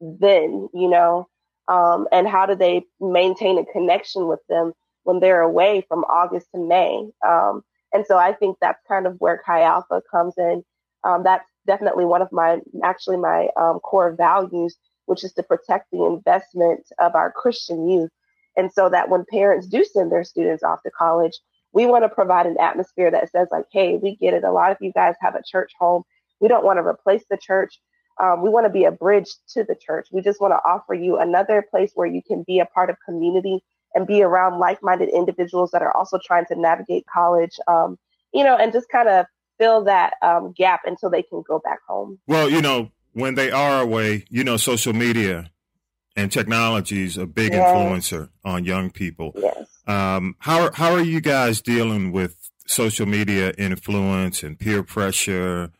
then 0.00 0.68
you 0.74 0.88
know? 0.88 1.28
Um, 1.68 2.06
and 2.12 2.26
how 2.26 2.46
do 2.46 2.54
they 2.54 2.84
maintain 3.00 3.58
a 3.58 3.64
connection 3.72 4.26
with 4.26 4.40
them 4.48 4.72
when 5.02 5.20
they're 5.20 5.42
away 5.42 5.84
from 5.88 6.04
august 6.04 6.46
to 6.54 6.60
may? 6.60 7.08
Um, 7.26 7.62
and 7.92 8.04
so 8.06 8.16
i 8.18 8.32
think 8.32 8.58
that's 8.60 8.82
kind 8.86 9.06
of 9.06 9.16
where 9.18 9.42
chi 9.44 9.62
alpha 9.62 10.02
comes 10.10 10.34
in. 10.38 10.62
Um, 11.04 11.22
that's 11.24 11.44
definitely 11.68 12.06
one 12.14 12.22
of 12.22 12.32
my, 12.32 12.58
actually 12.82 13.18
my 13.18 13.40
um, 13.62 13.78
core 13.78 14.12
values, 14.12 14.76
which 15.06 15.22
is 15.22 15.32
to 15.34 15.42
protect 15.42 15.84
the 15.92 16.04
investment 16.04 16.84
of 16.98 17.14
our 17.14 17.30
Christian 17.30 17.88
youth. 17.88 18.10
And 18.56 18.72
so 18.72 18.88
that 18.88 19.08
when 19.08 19.24
parents 19.30 19.68
do 19.68 19.84
send 19.84 20.10
their 20.10 20.24
students 20.24 20.64
off 20.64 20.82
to 20.82 20.90
college, 20.90 21.36
we 21.72 21.86
want 21.86 22.02
to 22.04 22.08
provide 22.08 22.46
an 22.46 22.58
atmosphere 22.58 23.10
that 23.12 23.30
says 23.30 23.48
like, 23.52 23.66
hey, 23.70 23.98
we 24.02 24.16
get 24.16 24.34
it. 24.34 24.42
A 24.42 24.50
lot 24.50 24.72
of 24.72 24.78
you 24.80 24.92
guys 24.92 25.14
have 25.20 25.36
a 25.36 25.42
church 25.46 25.70
home. 25.78 26.02
We 26.40 26.48
don't 26.48 26.64
want 26.64 26.78
to 26.78 26.86
replace 26.94 27.24
the 27.30 27.38
church. 27.48 27.78
Um, 28.20 28.42
we 28.42 28.50
want 28.50 28.66
to 28.66 28.72
be 28.72 28.84
a 28.84 28.90
bridge 28.90 29.30
to 29.54 29.62
the 29.62 29.76
church. 29.76 30.08
We 30.10 30.22
just 30.22 30.40
want 30.40 30.52
to 30.52 30.60
offer 30.68 30.94
you 30.94 31.18
another 31.18 31.62
place 31.70 31.92
where 31.94 32.08
you 32.08 32.22
can 32.26 32.42
be 32.50 32.58
a 32.58 32.66
part 32.66 32.90
of 32.90 32.96
community 33.04 33.62
and 33.94 34.06
be 34.06 34.22
around 34.22 34.58
like-minded 34.58 35.10
individuals 35.10 35.70
that 35.70 35.82
are 35.82 35.96
also 35.96 36.18
trying 36.24 36.46
to 36.46 36.56
navigate 36.56 37.04
college. 37.06 37.56
Um, 37.68 37.96
you 38.34 38.44
know, 38.44 38.56
and 38.56 38.72
just 38.72 38.88
kind 38.88 39.08
of 39.08 39.26
fill 39.58 39.84
that 39.84 40.14
um, 40.22 40.52
gap 40.56 40.82
until 40.84 41.10
they 41.10 41.22
can 41.22 41.42
go 41.46 41.58
back 41.58 41.80
home. 41.86 42.18
Well, 42.26 42.48
you 42.48 42.62
know, 42.62 42.90
when 43.12 43.34
they 43.34 43.50
are 43.50 43.80
away, 43.80 44.24
you 44.30 44.44
know, 44.44 44.56
social 44.56 44.92
media 44.92 45.50
and 46.16 46.32
technology 46.32 47.04
is 47.04 47.16
a 47.16 47.26
big 47.26 47.52
yes. 47.52 47.62
influencer 47.62 48.30
on 48.44 48.64
young 48.64 48.90
people. 48.90 49.32
Yes. 49.36 49.66
Um, 49.86 50.36
how 50.40 50.70
how 50.72 50.92
are 50.92 51.02
you 51.02 51.20
guys 51.20 51.62
dealing 51.62 52.12
with 52.12 52.50
social 52.66 53.06
media 53.06 53.52
influence 53.56 54.42
and 54.42 54.58
peer 54.58 54.82
pressure? 54.82 55.72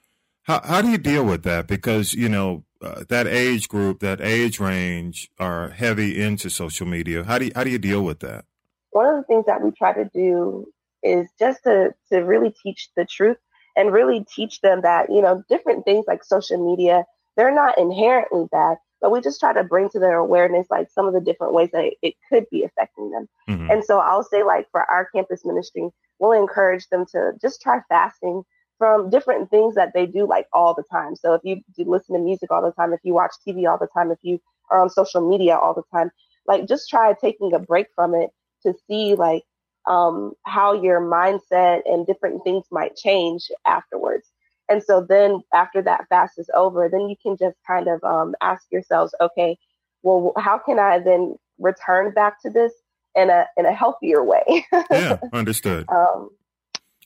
How 0.43 0.61
how 0.65 0.83
do 0.83 0.89
you 0.89 0.99
deal 0.99 1.25
with 1.25 1.43
that? 1.43 1.67
Because 1.67 2.15
you 2.15 2.29
know 2.29 2.65
uh, 2.81 3.05
that 3.09 3.27
age 3.27 3.69
group, 3.69 4.01
that 4.01 4.21
age 4.21 4.61
range, 4.61 5.31
are 5.39 5.71
heavy 5.71 6.21
into 6.21 6.49
social 6.49 6.87
media. 6.87 7.25
How 7.25 7.39
do 7.39 7.47
you, 7.47 7.53
how 7.55 7.65
do 7.65 7.71
you 7.71 7.79
deal 7.79 8.03
with 8.03 8.21
that? 8.21 8.45
One 8.91 9.07
of 9.07 9.17
the 9.17 9.25
things 9.25 9.45
that 9.47 9.63
we 9.63 9.71
try 9.73 9.93
to 9.93 10.09
do 10.15 10.73
is 11.03 11.29
just 11.39 11.63
to 11.65 11.95
to 12.11 12.19
really 12.21 12.55
teach 12.63 12.89
the 12.97 13.05
truth 13.05 13.37
and 13.79 13.93
really 13.93 14.27
teach 14.35 14.61
them 14.61 14.83
that, 14.83 15.09
you 15.09 15.23
know, 15.23 15.43
different 15.49 15.85
things 15.85 16.05
like 16.09 16.25
social 16.25 16.59
media, 16.59 17.05
they're 17.37 17.55
not 17.55 17.79
inherently 17.79 18.47
bad, 18.51 18.77
but 19.01 19.13
we 19.13 19.21
just 19.21 19.39
try 19.39 19.53
to 19.53 19.63
bring 19.63 19.89
to 19.91 20.01
their 20.01 20.19
awareness 20.19 20.67
like 20.69 20.91
some 20.91 21.07
of 21.07 21.15
the 21.15 21.21
different 21.21 21.55
ways 21.55 21.71
that 21.73 21.93
it 22.03 22.15
could 22.29 22.45
be 22.51 22.65
affecting 22.65 23.11
them. 23.13 23.29
Mm-hmm. 23.49 23.71
And 23.71 23.85
so 23.85 24.01
I'll 24.01 24.25
say 24.25 24.43
like 24.43 24.67
for 24.73 24.83
our 24.83 25.09
campus 25.15 25.45
ministry, 25.45 25.89
we'll 26.19 26.33
encourage 26.33 26.89
them 26.89 27.07
to 27.13 27.33
just 27.41 27.63
try 27.63 27.81
fasting 27.89 28.43
from 28.79 29.11
different 29.11 29.49
things 29.49 29.77
that 29.77 29.93
they 29.95 30.07
do 30.07 30.27
like 30.27 30.47
all 30.53 30.75
the 30.75 30.85
time. 30.91 31.15
So 31.15 31.35
if 31.35 31.43
you 31.45 31.61
do 31.77 31.89
listen 31.89 32.17
to 32.17 32.21
music 32.21 32.51
all 32.51 32.63
the 32.63 32.73
time, 32.73 32.93
if 32.93 33.01
you 33.05 33.15
watch 33.15 33.33
TV 33.47 33.71
all 33.71 33.79
the 33.79 33.89
time, 33.95 34.11
if 34.11 34.19
you 34.23 34.41
are 34.71 34.83
on 34.83 34.91
social 34.91 35.29
media 35.29 35.57
all 35.57 35.75
the 35.75 35.83
time, 35.97 36.11
like 36.49 36.67
just 36.67 36.91
try 36.91 37.13
taking 37.13 37.55
a 37.55 37.61
break 37.61 37.87
from 37.95 38.15
it 38.17 38.31
to 38.65 38.75
see 38.89 39.15
like 39.15 39.45
um, 39.88 40.35
how 40.45 40.75
your 40.75 41.00
mindset 41.00 41.80
and 41.87 42.07
different 42.07 42.45
things 42.45 42.64
might 42.71 42.95
change 42.95 43.50
afterwards. 43.66 44.28
And 44.68 44.83
so 44.83 45.00
then 45.00 45.40
after 45.52 45.80
that 45.83 46.07
fast 46.11 46.38
is 46.38 46.50
over, 46.54 46.88
then 46.90 47.09
you 47.09 47.16
can 47.21 47.37
just 47.38 47.57
kind 47.66 47.88
of 47.88 48.04
um, 48.04 48.35
ask 48.42 48.64
yourselves, 48.71 49.14
okay, 49.21 49.59
well, 50.02 50.33
how 50.37 50.59
can 50.59 50.78
I 50.78 50.99
then 50.99 51.37
return 51.59 52.12
back 52.12 52.40
to 52.42 52.50
this 52.50 52.73
in 53.16 53.31
a 53.31 53.46
in 53.57 53.64
a 53.64 53.72
healthier 53.72 54.22
way? 54.22 54.66
yeah, 54.90 55.18
understood. 55.33 55.88
Um, 55.88 56.31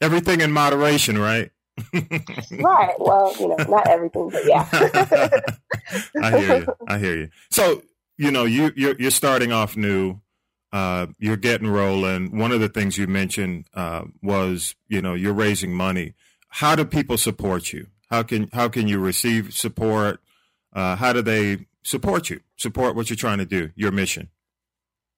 everything 0.01 0.41
in 0.41 0.51
moderation, 0.51 1.19
right? 1.19 1.53
right. 1.95 2.95
Well, 2.99 3.35
you 3.39 3.49
know, 3.49 3.57
not 3.69 3.87
everything, 3.89 4.29
but 4.29 4.45
yeah. 4.45 4.69
I 6.21 6.39
hear 6.39 6.59
you. 6.59 6.67
I 6.87 6.99
hear 6.99 7.17
you. 7.17 7.29
So, 7.51 7.83
you 8.19 8.33
know, 8.33 8.45
you 8.45 8.73
you're, 8.75 8.97
you're 8.99 9.11
starting 9.13 9.53
off 9.53 9.77
new 9.77 10.21
uh, 10.73 11.07
you're 11.19 11.37
getting 11.37 11.69
rolling. 11.69 12.37
One 12.37 12.53
of 12.53 12.61
the 12.61 12.69
things 12.69 12.97
you 12.97 13.07
mentioned 13.07 13.67
uh, 13.75 14.05
was, 14.23 14.75
you 14.89 15.03
know, 15.03 15.15
you're 15.15 15.35
raising 15.35 15.75
money. 15.75 16.15
How 16.49 16.75
do 16.75 16.85
people 16.85 17.19
support 17.19 17.73
you? 17.73 17.89
How 18.11 18.23
can 18.23 18.49
how 18.53 18.69
can 18.69 18.89
you 18.89 18.99
receive 18.99 19.55
support? 19.55 20.21
Uh, 20.75 20.97
how 20.97 21.13
do 21.13 21.23
they 21.23 21.67
support 21.83 22.31
you? 22.31 22.41
Support 22.57 22.95
what 22.95 23.11
you're 23.11 23.17
trying 23.17 23.39
to 23.39 23.47
do, 23.47 23.71
your 23.75 23.91
mission. 23.91 24.29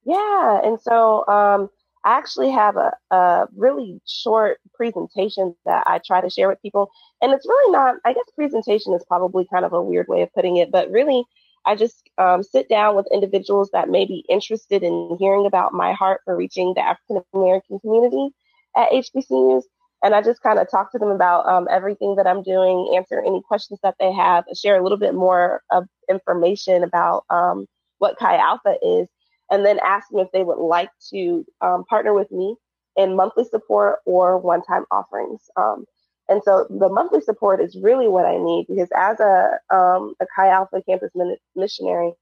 Yeah, 0.04 0.60
and 0.62 0.80
so 0.80 1.26
um, 1.26 1.70
I 2.04 2.18
actually 2.18 2.50
have 2.50 2.76
a, 2.76 2.92
a 3.10 3.46
really 3.56 4.00
short 4.06 4.58
presentation 4.74 5.56
that 5.64 5.84
I 5.86 6.00
try 6.04 6.20
to 6.20 6.30
share 6.30 6.48
with 6.48 6.62
people, 6.62 6.90
and 7.22 7.32
it's 7.32 7.46
really 7.46 7.72
not. 7.72 7.96
I 8.04 8.12
guess 8.12 8.24
presentation 8.34 8.92
is 8.92 9.04
probably 9.06 9.46
kind 9.52 9.64
of 9.64 9.72
a 9.72 9.82
weird 9.82 10.08
way 10.08 10.22
of 10.22 10.32
putting 10.34 10.56
it, 10.56 10.70
but 10.70 10.90
really 10.90 11.24
I 11.66 11.76
just 11.76 12.08
um, 12.18 12.42
sit 12.42 12.68
down 12.68 12.96
with 12.96 13.06
individuals 13.12 13.70
that 13.72 13.88
may 13.88 14.04
be 14.04 14.24
interested 14.28 14.82
in 14.82 15.16
hearing 15.18 15.46
about 15.46 15.72
my 15.72 15.92
heart 15.92 16.20
for 16.24 16.36
reaching 16.36 16.74
the 16.74 16.82
African 16.82 17.22
American 17.32 17.78
community 17.80 18.30
at 18.76 18.90
HBCUs. 18.90 19.62
And 20.02 20.14
I 20.14 20.20
just 20.20 20.42
kind 20.42 20.58
of 20.58 20.70
talk 20.70 20.92
to 20.92 20.98
them 20.98 21.08
about 21.08 21.46
um, 21.46 21.66
everything 21.70 22.16
that 22.16 22.26
I'm 22.26 22.42
doing, 22.42 22.92
answer 22.94 23.20
any 23.20 23.40
questions 23.40 23.80
that 23.82 23.94
they 23.98 24.12
have, 24.12 24.44
share 24.54 24.78
a 24.78 24.82
little 24.82 24.98
bit 24.98 25.14
more 25.14 25.62
of 25.70 25.86
information 26.10 26.84
about 26.84 27.24
um, 27.30 27.66
what 27.98 28.18
Chi 28.18 28.36
Alpha 28.36 28.76
is, 28.82 29.08
and 29.50 29.64
then 29.64 29.78
ask 29.82 30.08
them 30.10 30.20
if 30.20 30.28
they 30.32 30.44
would 30.44 30.58
like 30.58 30.90
to 31.10 31.46
um, 31.62 31.84
partner 31.84 32.12
with 32.12 32.30
me 32.30 32.56
in 32.96 33.16
monthly 33.16 33.44
support 33.44 34.00
or 34.04 34.38
one 34.38 34.62
time 34.62 34.84
offerings. 34.90 35.40
Um, 35.56 35.86
and 36.28 36.42
so 36.44 36.66
the 36.70 36.88
monthly 36.88 37.20
support 37.20 37.60
is 37.60 37.76
really 37.76 38.08
what 38.08 38.24
I 38.24 38.38
need 38.38 38.66
because 38.68 38.88
as 38.96 39.20
a, 39.20 39.58
um, 39.74 40.14
a 40.20 40.26
Chi 40.34 40.48
Alpha 40.48 40.82
campus 40.88 41.10
missionary, 41.54 42.12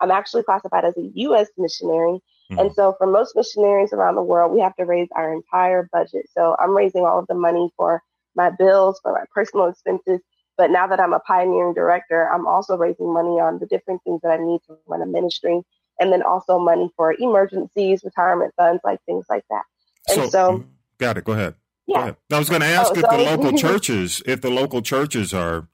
I'm 0.00 0.10
actually 0.10 0.42
classified 0.42 0.84
as 0.84 0.96
a 0.96 1.10
U.S. 1.14 1.48
missionary. 1.56 2.20
Mm-hmm. 2.50 2.58
And 2.58 2.74
so 2.74 2.94
for 2.98 3.06
most 3.06 3.36
missionaries 3.36 3.92
around 3.92 4.16
the 4.16 4.22
world, 4.22 4.52
we 4.52 4.60
have 4.60 4.74
to 4.76 4.84
raise 4.84 5.08
our 5.14 5.32
entire 5.32 5.88
budget. 5.92 6.26
So 6.36 6.56
I'm 6.58 6.76
raising 6.76 7.04
all 7.04 7.20
of 7.20 7.28
the 7.28 7.34
money 7.34 7.70
for 7.76 8.02
my 8.34 8.50
bills, 8.50 8.98
for 9.00 9.12
my 9.12 9.24
personal 9.32 9.68
expenses. 9.68 10.20
But 10.58 10.70
now 10.70 10.88
that 10.88 10.98
I'm 10.98 11.12
a 11.12 11.20
pioneering 11.20 11.72
director, 11.72 12.28
I'm 12.28 12.46
also 12.46 12.76
raising 12.76 13.12
money 13.12 13.40
on 13.40 13.58
the 13.58 13.66
different 13.66 14.02
things 14.02 14.20
that 14.22 14.32
I 14.32 14.38
need 14.38 14.60
to 14.66 14.76
run 14.86 15.02
a 15.02 15.06
ministry 15.06 15.62
and 16.00 16.12
then 16.12 16.22
also 16.22 16.58
money 16.58 16.90
for 16.96 17.14
emergencies, 17.18 18.02
retirement 18.04 18.52
funds, 18.56 18.80
like 18.84 18.98
things 19.06 19.24
like 19.30 19.44
that. 19.50 19.62
And 20.08 20.22
so, 20.22 20.28
so 20.28 20.64
got 20.98 21.16
it. 21.16 21.24
Go 21.24 21.32
ahead. 21.32 21.54
Yeah. 21.86 22.12
I 22.30 22.38
was 22.38 22.48
going 22.48 22.62
to 22.62 22.66
ask 22.66 22.92
oh, 22.94 23.00
if 23.00 23.02
the 23.02 23.18
local 23.18 23.52
churches, 23.58 24.22
if 24.26 24.40
the 24.40 24.50
local 24.50 24.82
churches 24.82 25.34
are 25.34 25.68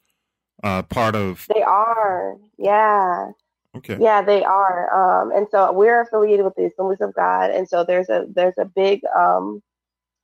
uh, 0.63 0.83
part 0.83 1.15
of. 1.15 1.47
They 1.55 1.63
are. 1.63 2.37
Yeah. 2.59 3.33
Okay. 3.77 3.99
Yeah, 4.01 4.23
they 4.23 4.43
are. 4.43 5.23
Um, 5.23 5.31
and 5.33 5.47
so 5.51 5.73
we're 5.73 6.01
affiliated 6.01 6.45
with 6.45 6.55
the 6.57 6.67
Assemblies 6.67 7.01
of 7.01 7.15
God, 7.15 7.51
and 7.51 7.69
so 7.69 7.85
there's 7.85 8.09
a 8.09 8.27
there's 8.35 8.57
a 8.59 8.65
big 8.65 9.03
um, 9.17 9.63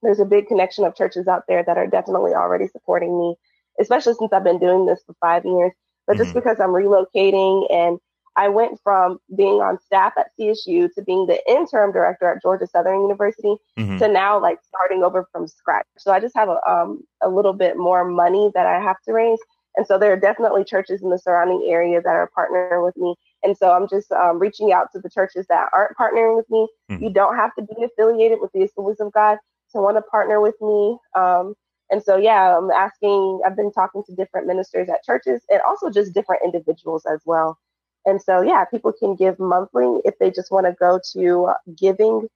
there's 0.03 0.19
a 0.19 0.25
big 0.25 0.49
connection 0.49 0.85
of 0.85 0.97
churches 0.97 1.29
out 1.29 1.45
there 1.47 1.63
that 1.63 1.77
are 1.77 1.87
definitely 1.87 2.33
already 2.33 2.69
supporting 2.69 3.19
me, 3.19 3.37
especially 3.79 4.15
since 4.15 4.33
I've 4.33 4.45
been 4.45 4.59
doing 4.59 4.87
this 4.87 5.01
for 5.07 5.15
five 5.21 5.45
years. 5.45 5.73
But 6.07 6.17
just 6.17 6.31
mm-hmm. 6.31 6.39
because 6.39 6.59
I'm 6.61 6.71
relocating 6.71 7.73
and 7.73 7.99
I 8.37 8.49
went 8.49 8.81
from 8.83 9.19
being 9.37 9.61
on 9.61 9.79
staff 9.79 10.13
at 10.19 10.29
CSU 10.39 10.93
to 10.95 11.03
being 11.03 11.27
the 11.27 11.41
interim 11.49 11.93
director 11.93 12.31
at 12.31 12.43
Georgia 12.43 12.67
Southern 12.67 13.03
University 13.03 13.57
mm-hmm. 13.79 13.99
to 13.99 14.09
now 14.09 14.41
like 14.41 14.59
starting 14.67 15.05
over 15.05 15.27
from 15.31 15.47
scratch. 15.47 15.87
So 15.99 16.13
I 16.13 16.21
just 16.21 16.37
have 16.37 16.49
a, 16.49 16.59
um, 16.69 17.03
a 17.23 17.29
little 17.29 17.53
bit 17.53 17.77
more 17.77 18.05
money 18.05 18.51
that 18.55 18.67
I 18.67 18.81
have 18.81 19.01
to 19.07 19.13
raise. 19.13 19.39
And 19.77 19.87
so 19.87 19.99
there 19.99 20.13
are 20.13 20.19
definitely 20.19 20.65
churches 20.65 21.03
in 21.03 21.11
the 21.11 21.19
surrounding 21.19 21.69
area 21.69 22.01
that 22.01 22.09
are 22.09 22.31
partnering 22.37 22.85
with 22.85 22.97
me. 22.97 23.15
And 23.43 23.57
so 23.57 23.73
I'm 23.73 23.89
just 23.89 24.11
um, 24.13 24.39
reaching 24.39 24.73
out 24.73 24.89
to 24.93 25.01
the 25.01 25.11
churches 25.11 25.47
that 25.49 25.69
aren't 25.73 25.97
partnering 25.97 26.37
with 26.37 26.49
me. 26.49 26.69
Mm-hmm. 26.91 27.05
You 27.05 27.11
don't 27.11 27.37
have 27.37 27.55
to 27.57 27.63
be 27.63 27.85
affiliated 27.85 28.39
with 28.41 28.53
the 28.53 28.63
Assemblies 28.63 29.01
of 29.01 29.13
God 29.13 29.39
to 29.73 29.81
want 29.81 29.97
to 29.97 30.03
partner 30.03 30.41
with 30.41 30.55
me. 30.61 30.97
Um, 31.15 31.55
and 31.91 32.03
so, 32.03 32.17
yeah, 32.17 32.57
I'm 32.57 32.71
asking, 32.71 33.41
I've 33.45 33.57
been 33.57 33.73
talking 33.73 34.03
to 34.07 34.15
different 34.15 34.47
ministers 34.47 34.89
at 34.89 35.05
churches 35.05 35.43
and 35.51 35.61
also 35.61 35.91
just 35.91 36.15
different 36.15 36.43
individuals 36.45 37.05
as 37.07 37.21
well. 37.27 37.59
And 38.07 38.21
so, 38.21 38.43
yeah, 38.43 38.65
people 38.65 38.93
can 38.93 39.17
give 39.17 39.39
monthly 39.39 40.01
if 40.05 40.19
they 40.19 40.31
just 40.31 40.51
want 40.51 40.67
to 40.67 40.73
go 40.79 41.01
to 41.13 41.55
giving.ag.org 41.77 42.29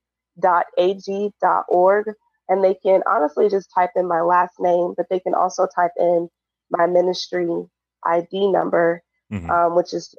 and 2.49 2.63
they 2.63 2.73
can 2.73 3.03
honestly 3.05 3.49
just 3.49 3.71
type 3.73 3.91
in 3.95 4.07
my 4.07 4.21
last 4.21 4.59
name, 4.59 4.95
but 4.97 5.05
they 5.09 5.19
can 5.19 5.35
also 5.35 5.67
type 5.67 5.91
in 5.97 6.29
my 6.71 6.87
ministry 6.87 7.47
ID 8.05 8.51
number, 8.51 9.03
mm-hmm. 9.31 9.49
um, 9.49 9.75
which 9.75 9.93
is 9.93 10.15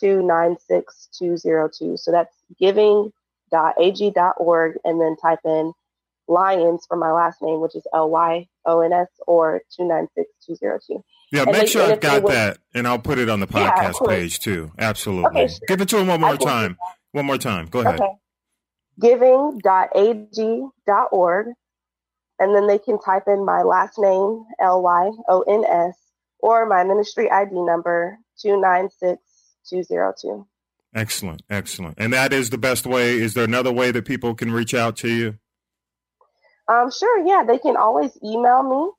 296202. 0.00 1.96
So 1.98 2.10
that's 2.10 2.34
giving.ag.org 2.58 3.12
and 4.84 5.00
then 5.00 5.16
type 5.16 5.40
in 5.44 5.72
Lyons 6.26 6.86
for 6.88 6.96
my 6.96 7.12
last 7.12 7.42
name, 7.42 7.60
which 7.60 7.76
is 7.76 7.86
L 7.92 8.08
Y 8.10 8.48
O 8.64 8.80
N 8.80 8.94
S 8.94 9.08
or 9.26 9.60
296202. 9.76 11.04
Yeah, 11.34 11.44
make 11.46 11.66
sure 11.66 11.82
I've 11.82 11.98
got 11.98 12.24
that, 12.28 12.58
and 12.74 12.86
I'll 12.86 13.00
put 13.00 13.18
it 13.18 13.28
on 13.28 13.40
the 13.40 13.48
podcast 13.48 13.96
yeah, 14.00 14.06
page 14.06 14.38
too. 14.38 14.70
Absolutely. 14.78 15.42
Okay, 15.42 15.48
sure. 15.48 15.58
Give 15.66 15.80
it 15.80 15.88
to 15.88 15.98
him 15.98 16.06
one 16.06 16.20
more 16.20 16.36
time. 16.36 16.78
One 17.10 17.26
more 17.26 17.38
time. 17.38 17.66
Go 17.66 17.80
ahead. 17.80 18.00
Okay. 18.00 18.12
Giving.ag.org, 19.00 21.46
and 22.38 22.54
then 22.54 22.68
they 22.68 22.78
can 22.78 23.00
type 23.00 23.24
in 23.26 23.44
my 23.44 23.62
last 23.62 23.98
name, 23.98 24.44
L 24.60 24.80
Y 24.80 25.10
O 25.28 25.40
N 25.48 25.64
S, 25.64 25.98
or 26.38 26.66
my 26.66 26.84
ministry 26.84 27.28
ID 27.28 27.50
number, 27.52 28.16
296202. 28.40 30.46
Excellent. 30.94 31.42
Excellent. 31.50 31.96
And 31.98 32.12
that 32.12 32.32
is 32.32 32.50
the 32.50 32.58
best 32.58 32.86
way. 32.86 33.16
Is 33.16 33.34
there 33.34 33.42
another 33.42 33.72
way 33.72 33.90
that 33.90 34.04
people 34.04 34.36
can 34.36 34.52
reach 34.52 34.72
out 34.72 34.94
to 34.98 35.08
you? 35.08 35.36
Um, 36.68 36.92
sure. 36.92 37.26
Yeah, 37.26 37.42
they 37.44 37.58
can 37.58 37.76
always 37.76 38.16
email 38.22 38.62
me 38.62 38.92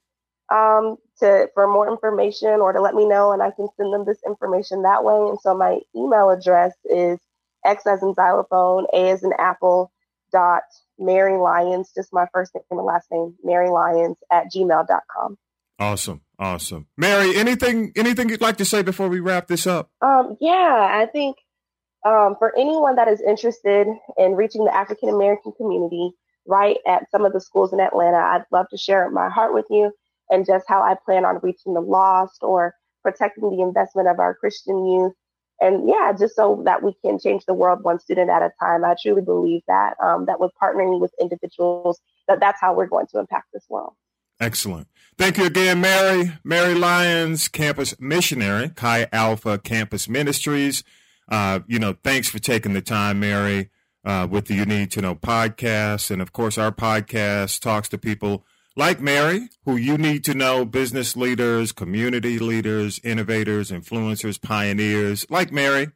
um, 0.53 0.97
to 1.19 1.49
for 1.54 1.67
more 1.67 1.89
information 1.89 2.62
or 2.62 2.73
to 2.73 2.82
let 2.82 2.95
me 2.95 3.08
know, 3.08 3.32
and 3.32 3.41
I 3.41 3.51
can 3.51 3.67
send 3.78 3.93
them 3.93 4.06
this 4.06 4.19
information 4.25 4.84
that 4.84 5.04
way. 5.04 5.30
And 5.30 5.39
so 5.39 5.56
my 5.56 5.80
email 5.95 6.30
address 6.30 6.73
is 6.86 7.19
x 7.65 7.86
as 7.88 8.01
in 8.04 8.13
xylophone, 8.13 8.86
a 8.93 9.10
as 9.12 9.23
in 9.23 9.34
apple, 9.39 9.91
dot 10.32 10.63
Mary 10.99 11.38
Lyons, 11.38 11.91
just 11.95 12.13
my 12.13 12.25
first 12.34 12.54
name 12.56 12.63
and 12.71 12.86
last 12.86 13.08
name, 13.12 13.36
Mary 13.43 13.69
Lyons 13.69 14.17
at 14.32 14.51
gmail.com. 14.51 15.38
Awesome. 15.80 16.21
Awesome. 16.39 16.88
Mary, 16.97 17.36
anything 17.36 17.91
anything 17.95 18.30
you'd 18.30 18.41
like 18.41 18.58
to 18.58 18.65
say 18.65 18.82
before 18.82 19.08
we 19.08 19.19
wrap 19.19 19.47
this 19.47 19.67
up? 19.67 19.89
Um, 20.01 20.38
yeah, 20.41 20.89
I 20.91 21.08
think 21.12 21.38
um, 22.06 22.36
for 22.38 22.54
anyone 22.58 22.95
that 22.97 23.08
is 23.08 23.21
interested 23.21 23.88
in 24.17 24.36
reaching 24.36 24.65
the 24.65 24.75
African 24.75 25.10
American 25.10 25.54
community, 25.54 26.12
right 26.45 26.78
at 26.88 27.10
some 27.12 27.25
of 27.25 27.34
the 27.34 27.41
schools 27.41 27.73
in 27.73 27.80
Atlanta, 27.80 28.17
I'd 28.17 28.45
love 28.51 28.67
to 28.69 28.78
share 28.78 29.10
my 29.10 29.30
heart 29.30 29.54
with 29.54 29.65
you 29.69 29.91
and 30.29 30.45
just 30.45 30.65
how 30.67 30.81
I 30.81 30.95
plan 31.05 31.25
on 31.25 31.39
reaching 31.41 31.73
the 31.73 31.81
lost 31.81 32.39
or 32.41 32.73
protecting 33.03 33.49
the 33.49 33.61
investment 33.61 34.07
of 34.07 34.19
our 34.19 34.33
Christian 34.33 34.85
youth. 34.85 35.13
And 35.61 35.88
yeah, 35.88 36.11
just 36.17 36.35
so 36.35 36.63
that 36.65 36.83
we 36.83 36.93
can 37.03 37.17
change 37.17 37.45
the 37.45 37.53
world 37.53 37.83
one 37.83 37.99
student 37.99 38.29
at 38.29 38.41
a 38.41 38.51
time. 38.59 38.83
I 38.83 38.95
truly 39.01 39.21
believe 39.21 39.61
that, 39.67 39.93
um, 40.03 40.25
that 40.25 40.39
with 40.39 40.51
partnering 40.61 40.99
with 40.99 41.13
individuals, 41.19 42.01
that 42.27 42.39
that's 42.39 42.59
how 42.59 42.73
we're 42.73 42.88
going 42.88 43.07
to 43.11 43.19
impact 43.19 43.47
this 43.53 43.65
world. 43.69 43.93
Excellent. 44.39 44.88
Thank 45.17 45.38
you 45.38 45.45
again, 45.45 45.79
Mary. 45.79 46.33
Mary 46.43 46.75
Lyons, 46.75 47.47
campus 47.47 47.97
missionary, 48.01 48.69
Chi 48.69 49.07
Alpha 49.13 49.57
Campus 49.57 50.09
Ministries. 50.09 50.83
Uh, 51.29 51.61
you 51.67 51.79
know, 51.79 51.95
thanks 52.03 52.29
for 52.29 52.39
taking 52.39 52.73
the 52.73 52.81
time, 52.81 53.21
Mary, 53.21 53.69
uh, 54.03 54.27
with 54.29 54.47
the 54.47 54.55
You 54.55 54.65
Need 54.65 54.91
to 54.91 55.01
Know 55.01 55.15
podcast. 55.15 56.11
And 56.11 56.21
of 56.21 56.33
course, 56.33 56.57
our 56.57 56.71
podcast 56.71 57.61
talks 57.61 57.88
to 57.89 57.97
people 57.97 58.45
like 58.75 58.99
Mary, 58.99 59.49
who 59.63 59.77
you 59.77 59.97
need 59.97 60.23
to 60.25 60.33
know 60.33 60.65
business 60.65 61.15
leaders, 61.15 61.71
community 61.71 62.39
leaders, 62.39 62.99
innovators, 63.03 63.71
influencers, 63.71 64.41
pioneers, 64.41 65.25
like 65.29 65.51
Mary. 65.51 65.88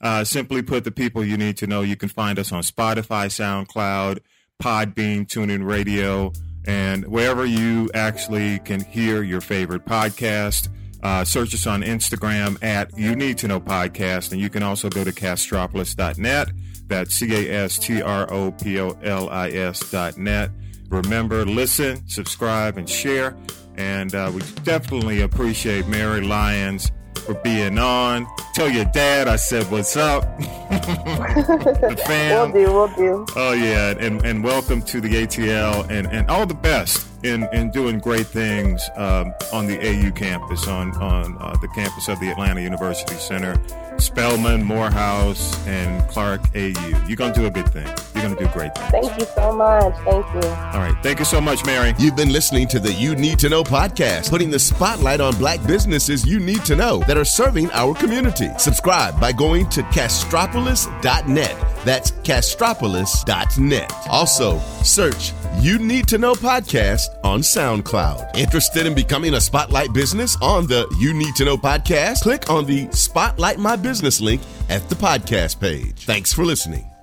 Uh, 0.00 0.24
simply 0.24 0.60
put, 0.60 0.84
the 0.84 0.90
people 0.90 1.24
you 1.24 1.36
need 1.36 1.56
to 1.56 1.66
know. 1.66 1.82
You 1.82 1.96
can 1.96 2.08
find 2.08 2.38
us 2.38 2.52
on 2.52 2.62
Spotify, 2.62 3.26
SoundCloud, 3.26 4.18
Podbean, 4.62 5.26
TuneIn 5.26 5.64
Radio, 5.64 6.32
and 6.66 7.06
wherever 7.06 7.44
you 7.44 7.88
actually 7.94 8.58
can 8.60 8.80
hear 8.80 9.22
your 9.22 9.40
favorite 9.40 9.84
podcast. 9.86 10.68
Uh, 11.02 11.24
search 11.24 11.54
us 11.54 11.66
on 11.66 11.82
Instagram 11.82 12.62
at 12.62 12.96
You 12.98 13.14
Need 13.14 13.38
to 13.38 13.48
Know 13.48 13.60
Podcast, 13.60 14.32
and 14.32 14.40
you 14.40 14.50
can 14.50 14.62
also 14.62 14.88
go 14.88 15.04
to 15.04 15.12
castropolis.net. 15.12 16.50
That's 16.86 17.14
C 17.14 17.34
A 17.34 17.64
S 17.64 17.78
T 17.78 18.02
R 18.02 18.30
O 18.32 18.50
P 18.50 18.80
O 18.80 18.98
L 19.02 19.28
I 19.28 19.50
S.net 19.50 20.50
Remember, 20.88 21.44
listen, 21.44 22.06
subscribe, 22.08 22.76
and 22.76 22.88
share. 22.88 23.36
And 23.76 24.14
uh, 24.14 24.30
we 24.32 24.40
definitely 24.62 25.22
appreciate 25.22 25.88
Mary 25.88 26.20
Lyons 26.20 26.92
for 27.24 27.34
being 27.34 27.78
on. 27.78 28.26
Tell 28.54 28.68
your 28.68 28.84
dad 28.86 29.28
I 29.28 29.36
said 29.36 29.70
what's 29.70 29.96
up. 29.96 30.38
the 30.38 32.02
fam. 32.06 32.52
We'll 32.52 32.66
do, 32.66 32.72
we'll 32.72 32.96
do. 32.96 33.26
Oh 33.36 33.52
yeah, 33.52 33.94
and, 33.98 34.24
and 34.24 34.44
welcome 34.44 34.82
to 34.82 35.00
the 35.00 35.08
ATL 35.08 35.88
and, 35.90 36.06
and 36.06 36.30
all 36.30 36.46
the 36.46 36.54
best 36.54 37.08
in, 37.24 37.48
in 37.52 37.70
doing 37.70 37.98
great 37.98 38.26
things 38.26 38.88
um, 38.96 39.32
on 39.52 39.66
the 39.66 39.78
AU 39.78 40.10
campus, 40.12 40.68
on, 40.68 40.90
on 41.02 41.36
uh, 41.40 41.56
the 41.60 41.68
campus 41.68 42.08
of 42.08 42.20
the 42.20 42.28
Atlanta 42.28 42.60
University 42.60 43.14
Center. 43.14 43.56
Spelman, 43.98 44.64
Morehouse, 44.64 45.66
and 45.66 46.06
Clark 46.08 46.40
AU. 46.54 47.04
You're 47.06 47.16
going 47.16 47.32
to 47.32 47.40
do 47.40 47.46
a 47.46 47.50
good 47.50 47.72
thing. 47.72 47.86
You're 47.86 48.24
going 48.24 48.36
to 48.36 48.44
do 48.44 48.50
great 48.52 48.76
things. 48.76 48.90
Thank 48.90 49.20
you 49.20 49.26
so 49.34 49.56
much. 49.56 49.94
Thank 50.04 50.26
you. 50.34 50.50
All 50.50 50.80
right. 50.80 50.96
Thank 51.02 51.20
you 51.20 51.24
so 51.24 51.40
much, 51.40 51.64
Mary. 51.64 51.94
You've 51.98 52.16
been 52.16 52.32
listening 52.32 52.66
to 52.68 52.80
the 52.80 52.92
You 52.92 53.14
Need 53.14 53.38
to 53.40 53.48
Know 53.48 53.62
podcast, 53.62 54.30
putting 54.30 54.50
the 54.50 54.58
spotlight 54.58 55.20
on 55.20 55.36
black 55.36 55.64
businesses 55.66 56.26
you 56.26 56.40
need 56.40 56.64
to 56.64 56.76
know 56.76 56.98
that 57.06 57.16
are 57.16 57.24
serving 57.24 57.70
our 57.70 57.94
community. 57.94 58.50
Subscribe 58.58 59.18
by 59.20 59.32
going 59.32 59.68
to 59.70 59.82
castropolis.net. 59.84 61.84
That's 61.84 62.10
castropolis.net. 62.10 63.92
Also, 64.08 64.58
search 64.82 65.32
You 65.60 65.78
Need 65.78 66.08
to 66.08 66.18
Know 66.18 66.34
podcast 66.34 67.08
on 67.24 67.40
SoundCloud. 67.40 68.36
Interested 68.36 68.86
in 68.86 68.94
becoming 68.94 69.34
a 69.34 69.40
Spotlight 69.40 69.92
business 69.92 70.36
on 70.42 70.66
the 70.66 70.86
You 70.98 71.14
Need 71.14 71.34
to 71.36 71.44
Know 71.44 71.56
podcast? 71.56 72.20
Click 72.22 72.50
on 72.50 72.66
the 72.66 72.90
Spotlight 72.92 73.58
My 73.58 73.76
Business 73.76 74.20
link 74.20 74.42
at 74.68 74.86
the 74.88 74.94
podcast 74.94 75.60
page. 75.60 76.04
Thanks 76.04 76.32
for 76.32 76.44
listening. 76.44 76.93